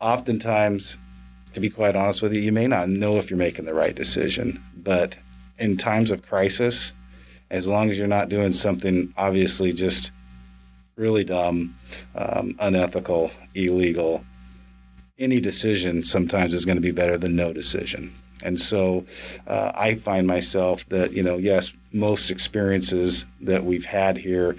oftentimes, 0.00 0.96
to 1.52 1.60
be 1.60 1.70
quite 1.70 1.96
honest 1.96 2.22
with 2.22 2.32
you, 2.32 2.40
you 2.40 2.52
may 2.52 2.66
not 2.66 2.88
know 2.88 3.16
if 3.16 3.30
you're 3.30 3.38
making 3.38 3.64
the 3.64 3.74
right 3.74 3.94
decision, 3.94 4.62
but 4.76 5.16
in 5.58 5.76
times 5.76 6.10
of 6.10 6.22
crisis, 6.22 6.92
as 7.50 7.68
long 7.68 7.88
as 7.90 7.98
you're 7.98 8.08
not 8.08 8.28
doing 8.28 8.52
something 8.52 9.12
obviously 9.16 9.72
just 9.72 10.10
really 10.96 11.24
dumb, 11.24 11.76
um, 12.14 12.56
unethical, 12.58 13.30
illegal, 13.54 14.24
any 15.18 15.40
decision 15.40 16.02
sometimes 16.02 16.52
is 16.52 16.64
going 16.64 16.76
to 16.76 16.82
be 16.82 16.90
better 16.90 17.16
than 17.16 17.34
no 17.34 17.52
decision. 17.52 18.14
And 18.44 18.60
so 18.60 19.06
uh, 19.46 19.72
I 19.74 19.94
find 19.94 20.26
myself 20.26 20.86
that, 20.90 21.12
you 21.12 21.22
know, 21.22 21.38
yes, 21.38 21.72
most 21.92 22.30
experiences 22.30 23.24
that 23.40 23.64
we've 23.64 23.86
had 23.86 24.18
here 24.18 24.56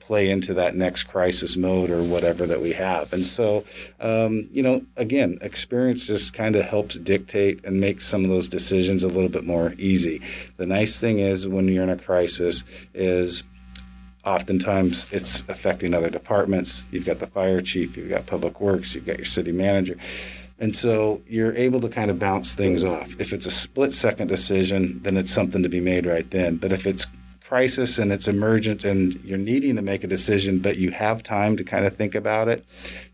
play 0.00 0.30
into 0.30 0.54
that 0.54 0.74
next 0.74 1.04
crisis 1.04 1.54
mode 1.54 1.90
or 1.90 2.02
whatever 2.02 2.46
that 2.46 2.62
we 2.62 2.72
have. 2.72 3.12
And 3.12 3.26
so, 3.26 3.64
um, 4.00 4.48
you 4.50 4.62
know, 4.62 4.80
again, 4.96 5.38
experience 5.42 6.06
just 6.06 6.32
kind 6.32 6.56
of 6.56 6.64
helps 6.64 6.98
dictate 6.98 7.62
and 7.66 7.78
make 7.78 8.00
some 8.00 8.24
of 8.24 8.30
those 8.30 8.48
decisions 8.48 9.04
a 9.04 9.08
little 9.08 9.28
bit 9.28 9.44
more 9.44 9.74
easy. 9.76 10.22
The 10.56 10.64
nice 10.64 10.98
thing 10.98 11.18
is 11.18 11.46
when 11.46 11.68
you're 11.68 11.82
in 11.82 11.90
a 11.90 11.96
crisis 11.96 12.64
is 12.94 13.44
oftentimes 14.28 15.06
it's 15.10 15.40
affecting 15.48 15.94
other 15.94 16.10
departments. 16.10 16.84
You've 16.90 17.06
got 17.06 17.18
the 17.18 17.26
fire 17.26 17.60
chief, 17.60 17.96
you've 17.96 18.10
got 18.10 18.26
public 18.26 18.60
works, 18.60 18.94
you've 18.94 19.06
got 19.06 19.16
your 19.16 19.24
city 19.24 19.52
manager. 19.52 19.96
And 20.60 20.74
so 20.74 21.22
you're 21.26 21.54
able 21.54 21.80
to 21.80 21.88
kind 21.88 22.10
of 22.10 22.18
bounce 22.18 22.54
things 22.54 22.84
off. 22.84 23.18
If 23.20 23.32
it's 23.32 23.46
a 23.46 23.50
split 23.50 23.94
second 23.94 24.28
decision, 24.28 25.00
then 25.00 25.16
it's 25.16 25.32
something 25.32 25.62
to 25.62 25.68
be 25.68 25.80
made 25.80 26.04
right 26.04 26.28
then. 26.30 26.56
But 26.56 26.72
if 26.72 26.86
it's 26.86 27.06
crisis 27.48 27.98
and 27.98 28.12
it's 28.12 28.28
emergent 28.28 28.84
and 28.84 29.14
you're 29.24 29.38
needing 29.38 29.74
to 29.76 29.80
make 29.80 30.04
a 30.04 30.06
decision, 30.06 30.58
but 30.58 30.76
you 30.76 30.90
have 30.90 31.22
time 31.22 31.56
to 31.56 31.64
kind 31.64 31.86
of 31.86 31.96
think 31.96 32.14
about 32.14 32.46
it, 32.46 32.62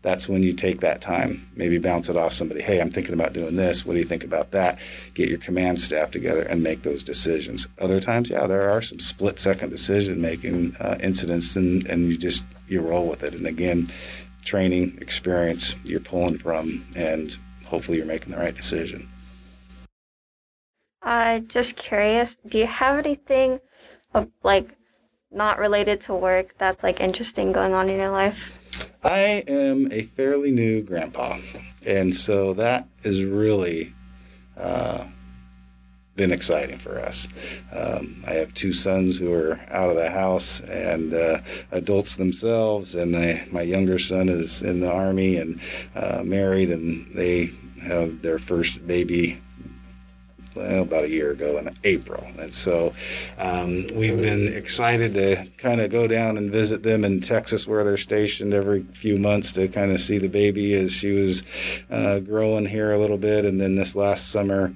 that's 0.01 0.27
when 0.27 0.43
you 0.43 0.51
take 0.51 0.81
that 0.81 0.99
time. 0.99 1.47
Maybe 1.55 1.77
bounce 1.77 2.09
it 2.09 2.17
off 2.17 2.33
somebody. 2.33 2.61
Hey, 2.61 2.81
I'm 2.81 2.89
thinking 2.89 3.13
about 3.13 3.31
doing 3.31 3.55
this. 3.55 3.85
What 3.85 3.93
do 3.93 3.99
you 3.99 4.05
think 4.05 4.25
about 4.25 4.51
that? 4.51 4.77
Get 5.13 5.29
your 5.29 5.39
command 5.39 5.79
staff 5.79 6.11
together 6.11 6.41
and 6.41 6.61
make 6.61 6.81
those 6.81 7.01
decisions. 7.01 7.69
Other 7.79 8.01
times, 8.01 8.29
yeah, 8.29 8.45
there 8.45 8.69
are 8.69 8.81
some 8.81 8.99
split 8.99 9.39
second 9.39 9.69
decision 9.69 10.19
making 10.19 10.75
uh, 10.81 10.97
incidents, 11.01 11.55
and, 11.55 11.87
and 11.87 12.09
you 12.09 12.17
just 12.17 12.43
you 12.67 12.81
roll 12.81 13.07
with 13.07 13.23
it. 13.23 13.35
And 13.35 13.47
again, 13.47 13.87
training, 14.43 14.97
experience, 14.99 15.77
you're 15.85 16.01
pulling 16.01 16.37
from, 16.37 16.85
and 16.97 17.37
hopefully 17.67 17.99
you're 17.99 18.05
making 18.05 18.33
the 18.33 18.39
right 18.39 18.55
decision. 18.55 19.07
Uh, 21.01 21.39
just 21.39 21.77
curious, 21.77 22.35
do 22.45 22.57
you 22.57 22.67
have 22.67 22.97
anything 22.97 23.61
like 24.43 24.69
not 25.31 25.59
related 25.59 26.01
to 26.01 26.13
work 26.13 26.55
that's 26.57 26.83
like 26.83 26.99
interesting 26.99 27.51
going 27.51 27.73
on 27.73 27.89
in 27.89 27.99
your 27.99 28.11
life? 28.11 28.59
I 29.03 29.43
am 29.47 29.91
a 29.91 30.01
fairly 30.01 30.51
new 30.51 30.81
grandpa, 30.81 31.37
and 31.85 32.15
so 32.15 32.53
that 32.55 32.87
is 33.03 33.23
really 33.23 33.93
uh, 34.57 35.05
been 36.15 36.31
exciting 36.31 36.77
for 36.77 36.99
us. 36.99 37.27
Um, 37.71 38.23
I 38.27 38.33
have 38.33 38.53
two 38.53 38.73
sons 38.73 39.17
who 39.17 39.33
are 39.33 39.59
out 39.69 39.89
of 39.89 39.95
the 39.95 40.09
house 40.09 40.61
and 40.61 41.13
uh, 41.13 41.39
adults 41.71 42.15
themselves, 42.15 42.95
and 42.95 43.15
I, 43.15 43.47
my 43.51 43.61
younger 43.61 43.99
son 43.99 44.29
is 44.29 44.61
in 44.61 44.79
the 44.79 44.91
army 44.91 45.37
and 45.37 45.59
uh, 45.93 46.23
married, 46.23 46.71
and 46.71 47.07
they 47.13 47.51
have 47.83 48.21
their 48.21 48.39
first 48.39 48.87
baby 48.87 49.39
well, 50.55 50.83
about 50.83 51.03
a 51.03 51.09
year 51.09 51.31
ago 51.31 51.57
in 51.57 51.69
April. 51.83 52.25
And 52.39 52.53
so 52.53 52.93
um, 53.37 53.87
we've 53.93 54.19
been 54.19 54.53
excited 54.53 55.13
to 55.15 55.47
kind 55.57 55.81
of 55.81 55.91
go 55.91 56.07
down 56.07 56.37
and 56.37 56.51
visit 56.51 56.83
them 56.83 57.03
in 57.03 57.19
Texas 57.19 57.67
where 57.67 57.83
they're 57.83 57.97
stationed 57.97 58.53
every 58.53 58.83
few 58.93 59.17
months 59.17 59.51
to 59.53 59.67
kind 59.67 59.91
of 59.91 59.99
see 59.99 60.17
the 60.17 60.29
baby 60.29 60.73
as 60.73 60.93
she 60.93 61.11
was 61.11 61.43
uh, 61.89 62.19
growing 62.19 62.65
here 62.65 62.91
a 62.91 62.97
little 62.97 63.17
bit. 63.17 63.45
And 63.45 63.59
then 63.59 63.75
this 63.75 63.95
last 63.95 64.31
summer, 64.31 64.73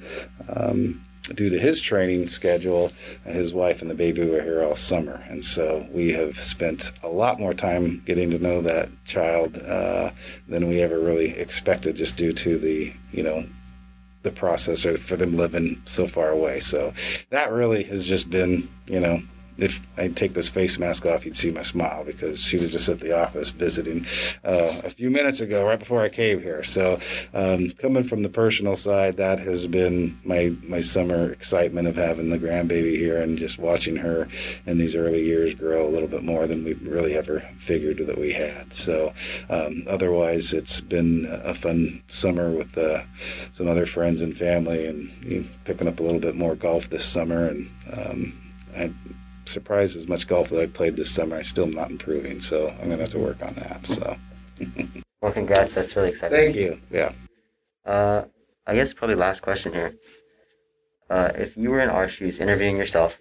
um, 0.53 1.05
due 1.35 1.49
to 1.49 1.59
his 1.59 1.79
training 1.79 2.27
schedule, 2.27 2.91
his 3.25 3.53
wife 3.53 3.81
and 3.81 3.89
the 3.89 3.95
baby 3.95 4.27
were 4.27 4.41
here 4.41 4.63
all 4.63 4.75
summer. 4.75 5.23
And 5.29 5.43
so 5.43 5.87
we 5.91 6.11
have 6.13 6.37
spent 6.37 6.91
a 7.03 7.07
lot 7.07 7.39
more 7.39 7.53
time 7.53 8.01
getting 8.05 8.31
to 8.31 8.39
know 8.39 8.61
that 8.61 8.89
child 9.05 9.57
uh, 9.57 10.11
than 10.47 10.67
we 10.67 10.81
ever 10.81 10.99
really 10.99 11.29
expected 11.37 11.95
just 11.95 12.17
due 12.17 12.33
to 12.33 12.57
the, 12.57 12.93
you 13.11 13.23
know, 13.23 13.45
the 14.23 14.31
process 14.31 14.85
or 14.85 14.97
for 14.97 15.15
them 15.15 15.35
living 15.35 15.81
so 15.85 16.07
far 16.07 16.29
away. 16.29 16.59
So 16.59 16.93
that 17.29 17.51
really 17.51 17.83
has 17.83 18.05
just 18.05 18.29
been, 18.29 18.69
you 18.87 18.99
know, 18.99 19.21
if 19.61 19.81
I 19.97 20.07
take 20.07 20.33
this 20.33 20.49
face 20.49 20.79
mask 20.79 21.05
off, 21.05 21.25
you'd 21.25 21.35
see 21.35 21.51
my 21.51 21.61
smile 21.61 22.03
because 22.05 22.41
she 22.41 22.57
was 22.57 22.71
just 22.71 22.87
at 22.89 22.99
the 22.99 23.17
office 23.17 23.51
visiting 23.51 24.05
uh, 24.43 24.81
a 24.83 24.89
few 24.89 25.09
minutes 25.09 25.41
ago, 25.41 25.65
right 25.65 25.79
before 25.79 26.01
I 26.01 26.09
came 26.09 26.41
here. 26.41 26.63
So, 26.63 26.99
um, 27.33 27.71
coming 27.71 28.03
from 28.03 28.23
the 28.23 28.29
personal 28.29 28.75
side, 28.75 29.17
that 29.17 29.39
has 29.39 29.67
been 29.67 30.17
my 30.23 30.55
my 30.63 30.81
summer 30.81 31.31
excitement 31.31 31.87
of 31.87 31.95
having 31.95 32.29
the 32.29 32.39
grandbaby 32.39 32.95
here 32.95 33.21
and 33.21 33.37
just 33.37 33.59
watching 33.59 33.97
her 33.97 34.27
in 34.65 34.77
these 34.77 34.95
early 34.95 35.23
years 35.23 35.53
grow 35.53 35.85
a 35.85 35.89
little 35.89 36.07
bit 36.07 36.23
more 36.23 36.47
than 36.47 36.63
we 36.63 36.73
really 36.73 37.15
ever 37.15 37.41
figured 37.57 37.97
that 37.99 38.17
we 38.17 38.31
had. 38.31 38.73
So, 38.73 39.13
um, 39.49 39.83
otherwise, 39.87 40.53
it's 40.53 40.81
been 40.81 41.27
a 41.43 41.53
fun 41.53 42.01
summer 42.07 42.51
with 42.51 42.77
uh, 42.77 43.03
some 43.51 43.67
other 43.67 43.85
friends 43.85 44.21
and 44.21 44.35
family, 44.35 44.85
and 44.85 45.09
you 45.23 45.41
know, 45.41 45.47
picking 45.65 45.87
up 45.87 45.99
a 45.99 46.03
little 46.03 46.21
bit 46.21 46.35
more 46.35 46.55
golf 46.55 46.89
this 46.89 47.05
summer 47.05 47.45
and. 47.45 47.69
Um, 47.91 48.33
I 48.77 48.91
surprised 49.49 49.95
as 49.95 50.07
much 50.07 50.27
golf 50.27 50.49
that 50.49 50.61
I 50.61 50.67
played 50.67 50.95
this 50.95 51.11
summer. 51.11 51.35
I 51.35 51.41
still 51.41 51.65
am 51.65 51.71
not 51.71 51.91
improving, 51.91 52.39
so 52.39 52.69
I'm 52.81 52.89
gonna 52.89 53.01
have 53.01 53.11
to 53.11 53.19
work 53.19 53.41
on 53.41 53.53
that. 53.55 53.85
So. 53.85 54.15
well, 55.21 55.31
congrats. 55.31 55.75
That's 55.75 55.95
really 55.95 56.09
exciting. 56.09 56.37
Thank 56.37 56.55
you. 56.55 56.79
Yeah. 56.91 57.11
Uh, 57.85 58.25
I 58.67 58.75
guess 58.75 58.93
probably 58.93 59.15
last 59.15 59.41
question 59.41 59.73
here. 59.73 59.95
Uh, 61.09 61.31
if 61.35 61.57
you 61.57 61.71
were 61.71 61.79
in 61.79 61.89
our 61.89 62.07
shoes 62.07 62.39
interviewing 62.39 62.77
yourself, 62.77 63.19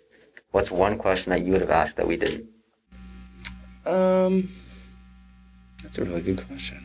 what's 0.50 0.70
one 0.70 0.98
question 0.98 1.30
that 1.30 1.42
you 1.42 1.52
would 1.52 1.62
have 1.62 1.70
asked 1.70 1.96
that 1.96 2.06
we 2.06 2.16
didn't? 2.16 2.46
Um, 3.86 4.50
that's 5.82 5.96
a 5.96 6.04
really 6.04 6.20
good 6.20 6.46
question. 6.46 6.84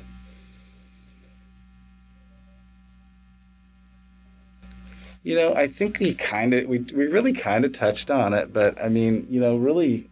You 5.24 5.36
know, 5.36 5.54
I 5.56 5.68
think 5.68 6.00
we 6.00 6.14
kind 6.14 6.54
of 6.54 6.68
we 6.68 6.80
we 6.80 7.08
really 7.08 7.34
kind 7.34 7.64
of 7.64 7.72
touched 7.72 8.12
on 8.12 8.34
it, 8.34 8.52
but 8.54 8.82
I 8.82 8.90
mean, 8.90 9.26
you 9.30 9.40
know, 9.40 9.56
really 9.56 10.10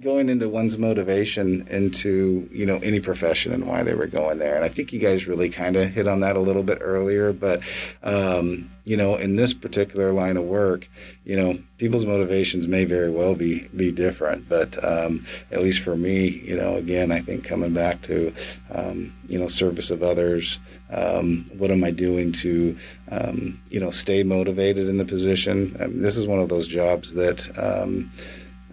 going 0.00 0.28
into 0.28 0.48
one's 0.48 0.78
motivation 0.78 1.66
into 1.68 2.48
you 2.50 2.64
know 2.64 2.78
any 2.78 2.98
profession 2.98 3.52
and 3.52 3.66
why 3.66 3.82
they 3.82 3.94
were 3.94 4.06
going 4.06 4.38
there. 4.38 4.56
And 4.56 4.64
i 4.64 4.68
think 4.68 4.92
you 4.92 4.98
guys 4.98 5.26
really 5.26 5.50
kind 5.50 5.76
of 5.76 5.90
hit 5.90 6.08
on 6.08 6.20
that 6.20 6.36
a 6.36 6.40
little 6.40 6.62
bit 6.62 6.78
earlier 6.80 7.32
but 7.32 7.60
um, 8.02 8.70
you 8.84 8.96
know 8.96 9.16
in 9.16 9.36
this 9.36 9.52
particular 9.52 10.12
line 10.12 10.36
of 10.36 10.44
work 10.44 10.88
you 11.24 11.36
know 11.36 11.58
people's 11.76 12.06
motivations 12.06 12.66
may 12.66 12.84
very 12.84 13.10
well 13.10 13.34
be 13.34 13.68
be 13.76 13.92
different. 13.92 14.48
But 14.48 14.82
um, 14.82 15.26
at 15.50 15.60
least 15.60 15.80
for 15.80 15.94
me 15.94 16.28
you 16.28 16.56
know 16.56 16.74
again 16.76 17.12
i 17.12 17.20
think 17.20 17.44
coming 17.44 17.74
back 17.74 18.00
to 18.02 18.32
um, 18.70 19.12
you 19.28 19.38
know 19.38 19.46
service 19.46 19.90
of 19.90 20.02
others 20.02 20.58
um, 20.90 21.44
what 21.56 21.70
am 21.70 21.84
i 21.84 21.90
doing 21.90 22.32
to 22.32 22.76
um, 23.10 23.60
you 23.70 23.78
know 23.78 23.90
stay 23.90 24.22
motivated 24.22 24.88
in 24.88 24.96
the 24.96 25.04
position? 25.04 25.76
This 26.00 26.16
is 26.16 26.26
one 26.26 26.40
of 26.40 26.48
those 26.48 26.66
jobs 26.66 27.14
that 27.14 27.50
um, 27.58 28.10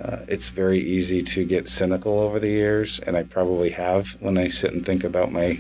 uh, 0.02 0.20
it's 0.28 0.50
very 0.50 0.80
easy 0.80 1.22
to 1.22 1.46
get 1.46 1.68
cynical 1.68 2.20
over 2.20 2.40
the 2.40 2.50
years, 2.50 3.00
and 3.00 3.18
I 3.18 3.24
probably 3.24 3.72
have 3.72 4.12
when 4.22 4.38
I 4.38 4.48
sit 4.48 4.74
and 4.74 4.86
think 4.86 5.04
about 5.04 5.32
my 5.32 5.60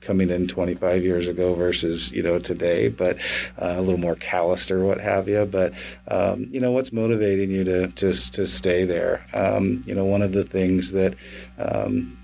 coming 0.00 0.30
in 0.30 0.46
25 0.46 1.02
years 1.02 1.26
ago 1.26 1.54
versus 1.54 2.12
you 2.12 2.22
know 2.22 2.38
today, 2.38 2.88
but 2.88 3.16
uh, 3.58 3.74
a 3.76 3.80
little 3.80 4.00
more 4.00 4.14
calloused 4.14 4.70
or 4.70 4.84
what 4.84 5.00
have 5.00 5.28
you. 5.28 5.44
But 5.44 5.72
um, 6.08 6.46
you 6.50 6.60
know 6.60 6.72
what's 6.72 6.92
motivating 6.92 7.50
you 7.50 7.64
to 7.64 7.88
to, 7.88 8.12
to 8.32 8.46
stay 8.46 8.84
there. 8.84 9.26
Um, 9.32 9.82
you 9.86 9.94
know 9.94 10.04
one 10.04 10.22
of 10.22 10.32
the 10.32 10.44
things 10.44 10.92
that 10.92 11.14
um, 11.58 12.18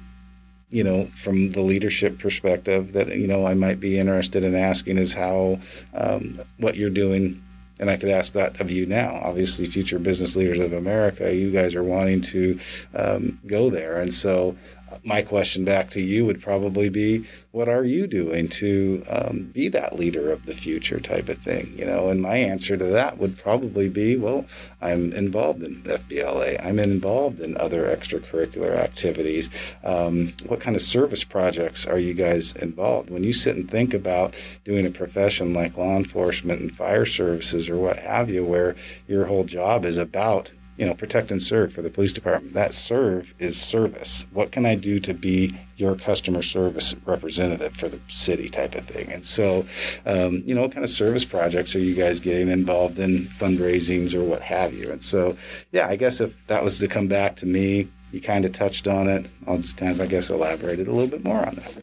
you 0.74 0.82
know, 0.82 1.04
from 1.04 1.50
the 1.50 1.60
leadership 1.60 2.18
perspective, 2.18 2.94
that 2.94 3.16
you 3.16 3.28
know 3.28 3.46
I 3.46 3.54
might 3.54 3.78
be 3.78 3.96
interested 3.96 4.42
in 4.42 4.56
asking 4.56 4.98
is 4.98 5.12
how 5.12 5.60
um, 5.94 6.40
what 6.58 6.74
you're 6.74 6.90
doing 6.90 7.40
and 7.78 7.90
I 7.90 7.96
could 7.96 8.08
ask 8.08 8.32
that 8.34 8.60
of 8.60 8.70
you 8.70 8.86
now. 8.86 9.20
Obviously, 9.22 9.66
future 9.66 9.98
business 9.98 10.36
leaders 10.36 10.58
of 10.58 10.72
America, 10.72 11.34
you 11.34 11.50
guys 11.50 11.74
are 11.74 11.82
wanting 11.82 12.20
to 12.22 12.58
um, 12.94 13.40
go 13.46 13.70
there. 13.70 13.96
And 13.96 14.14
so, 14.14 14.56
my 15.02 15.22
question 15.22 15.64
back 15.64 15.90
to 15.90 16.00
you 16.00 16.24
would 16.24 16.40
probably 16.40 16.88
be 16.88 17.24
what 17.52 17.68
are 17.68 17.84
you 17.84 18.06
doing 18.06 18.48
to 18.48 19.04
um, 19.08 19.50
be 19.52 19.68
that 19.68 19.98
leader 19.98 20.30
of 20.32 20.46
the 20.46 20.54
future 20.54 21.00
type 21.00 21.28
of 21.28 21.38
thing 21.38 21.72
you 21.76 21.84
know? 21.84 22.08
And 22.08 22.20
my 22.20 22.36
answer 22.36 22.76
to 22.76 22.84
that 22.84 23.18
would 23.18 23.38
probably 23.38 23.88
be 23.88 24.16
well 24.16 24.46
i'm 24.80 25.12
involved 25.12 25.62
in 25.62 25.82
fbla 25.82 26.64
i'm 26.64 26.78
involved 26.78 27.40
in 27.40 27.56
other 27.56 27.84
extracurricular 27.84 28.76
activities. 28.76 29.50
Um, 29.82 30.34
what 30.46 30.60
kind 30.60 30.76
of 30.76 30.82
service 30.82 31.24
projects 31.24 31.86
are 31.86 31.98
you 31.98 32.14
guys 32.14 32.52
involved? 32.52 33.10
When 33.10 33.24
you 33.24 33.32
sit 33.32 33.56
and 33.56 33.70
think 33.70 33.94
about 33.94 34.34
doing 34.64 34.86
a 34.86 34.90
profession 34.90 35.54
like 35.54 35.76
law 35.76 35.96
enforcement 35.96 36.60
and 36.60 36.74
fire 36.74 37.06
services 37.06 37.68
or 37.68 37.76
what 37.76 37.98
have 37.98 38.30
you 38.30 38.44
where 38.44 38.76
your 39.06 39.26
whole 39.26 39.44
job 39.44 39.84
is 39.84 39.96
about 39.96 40.52
you 40.76 40.86
know, 40.86 40.94
protect 40.94 41.30
and 41.30 41.40
serve 41.42 41.72
for 41.72 41.82
the 41.82 41.90
police 41.90 42.12
department. 42.12 42.54
That 42.54 42.74
serve 42.74 43.34
is 43.38 43.60
service. 43.60 44.26
What 44.32 44.50
can 44.50 44.66
I 44.66 44.74
do 44.74 44.98
to 45.00 45.14
be 45.14 45.54
your 45.76 45.94
customer 45.94 46.42
service 46.42 46.94
representative 47.04 47.74
for 47.74 47.88
the 47.88 48.00
city 48.08 48.48
type 48.48 48.74
of 48.74 48.84
thing? 48.84 49.10
And 49.12 49.24
so, 49.24 49.64
um, 50.06 50.42
you 50.44 50.54
know, 50.54 50.62
what 50.62 50.72
kind 50.72 50.84
of 50.84 50.90
service 50.90 51.24
projects 51.24 51.76
are 51.76 51.80
you 51.80 51.94
guys 51.94 52.20
getting 52.20 52.48
involved 52.48 52.98
in, 52.98 53.24
fundraisings 53.24 54.14
or 54.14 54.24
what 54.24 54.42
have 54.42 54.74
you? 54.74 54.90
And 54.90 55.02
so, 55.02 55.36
yeah, 55.72 55.86
I 55.88 55.96
guess 55.96 56.20
if 56.20 56.46
that 56.48 56.62
was 56.62 56.78
to 56.78 56.88
come 56.88 57.06
back 57.06 57.36
to 57.36 57.46
me, 57.46 57.88
you 58.10 58.20
kind 58.20 58.44
of 58.44 58.52
touched 58.52 58.86
on 58.86 59.08
it. 59.08 59.26
I'll 59.46 59.58
just 59.58 59.76
kind 59.76 59.92
of, 59.92 60.00
I 60.00 60.06
guess, 60.06 60.30
elaborate 60.30 60.78
it 60.78 60.88
a 60.88 60.92
little 60.92 61.10
bit 61.10 61.24
more 61.24 61.44
on 61.44 61.56
that. 61.56 61.80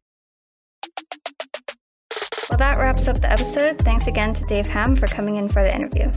Well, 2.50 2.58
that 2.58 2.78
wraps 2.78 3.08
up 3.08 3.22
the 3.22 3.32
episode. 3.32 3.80
Thanks 3.80 4.08
again 4.08 4.34
to 4.34 4.44
Dave 4.46 4.66
Ham 4.66 4.96
for 4.96 5.08
coming 5.08 5.38
in 5.38 5.48
for 5.48 5.64
the 5.64 5.74
interview. 5.74 6.12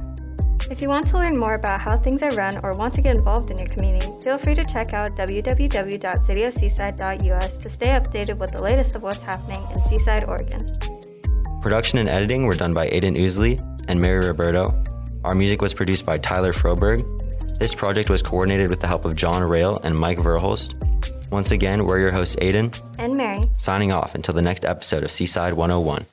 If 0.71 0.81
you 0.81 0.89
want 0.89 1.07
to 1.09 1.19
learn 1.19 1.37
more 1.37 1.55
about 1.55 1.81
how 1.81 1.99
things 1.99 2.23
are 2.23 2.31
run 2.31 2.59
or 2.65 2.73
want 2.73 2.95
to 2.95 3.03
get 3.03 3.17
involved 3.17 3.51
in 3.51 3.59
your 3.59 3.67
community, 3.69 4.09
feel 4.23 4.39
free 4.39 4.55
to 4.55 4.65
check 4.65 4.95
out 4.95 5.15
www.cityofseaside.us 5.15 7.57
to 7.59 7.71
stay 7.71 7.89
updated 7.89 8.39
with 8.39 8.53
the 8.53 8.63
latest 8.63 8.97
of 8.97 9.03
what's 9.03 9.23
happening 9.23 9.63
in 9.75 9.83
Seaside, 9.83 10.25
Oregon. 10.25 10.67
Production 11.61 11.99
and 11.99 12.09
editing 12.09 12.47
were 12.47 12.55
done 12.55 12.73
by 12.73 12.89
Aiden 12.89 13.17
Ousley 13.19 13.61
and 13.89 14.01
Mary 14.01 14.27
Roberto. 14.27 14.83
Our 15.25 15.35
music 15.35 15.61
was 15.61 15.75
produced 15.75 16.07
by 16.07 16.19
Tyler 16.19 16.53
Froberg. 16.53 17.03
This 17.59 17.75
project 17.75 18.09
was 18.11 18.23
coordinated 18.23 18.71
with 18.71 18.81
the 18.81 18.87
help 18.87 19.05
of 19.05 19.15
John 19.15 19.43
Rail 19.43 19.79
and 19.85 19.95
Mike 19.95 20.19
Verholst. 20.19 20.75
Once 21.31 21.51
again, 21.51 21.85
we're 21.85 22.01
your 22.01 22.13
hosts, 22.13 22.37
Aiden 22.37 22.79
And 22.99 23.17
Mary. 23.17 23.41
signing 23.55 23.93
off 23.93 24.15
until 24.15 24.35
the 24.35 24.43
next 24.43 24.65
episode 24.65 25.05
of 25.05 25.11
Seaside 25.11 25.55
101. 25.55 26.07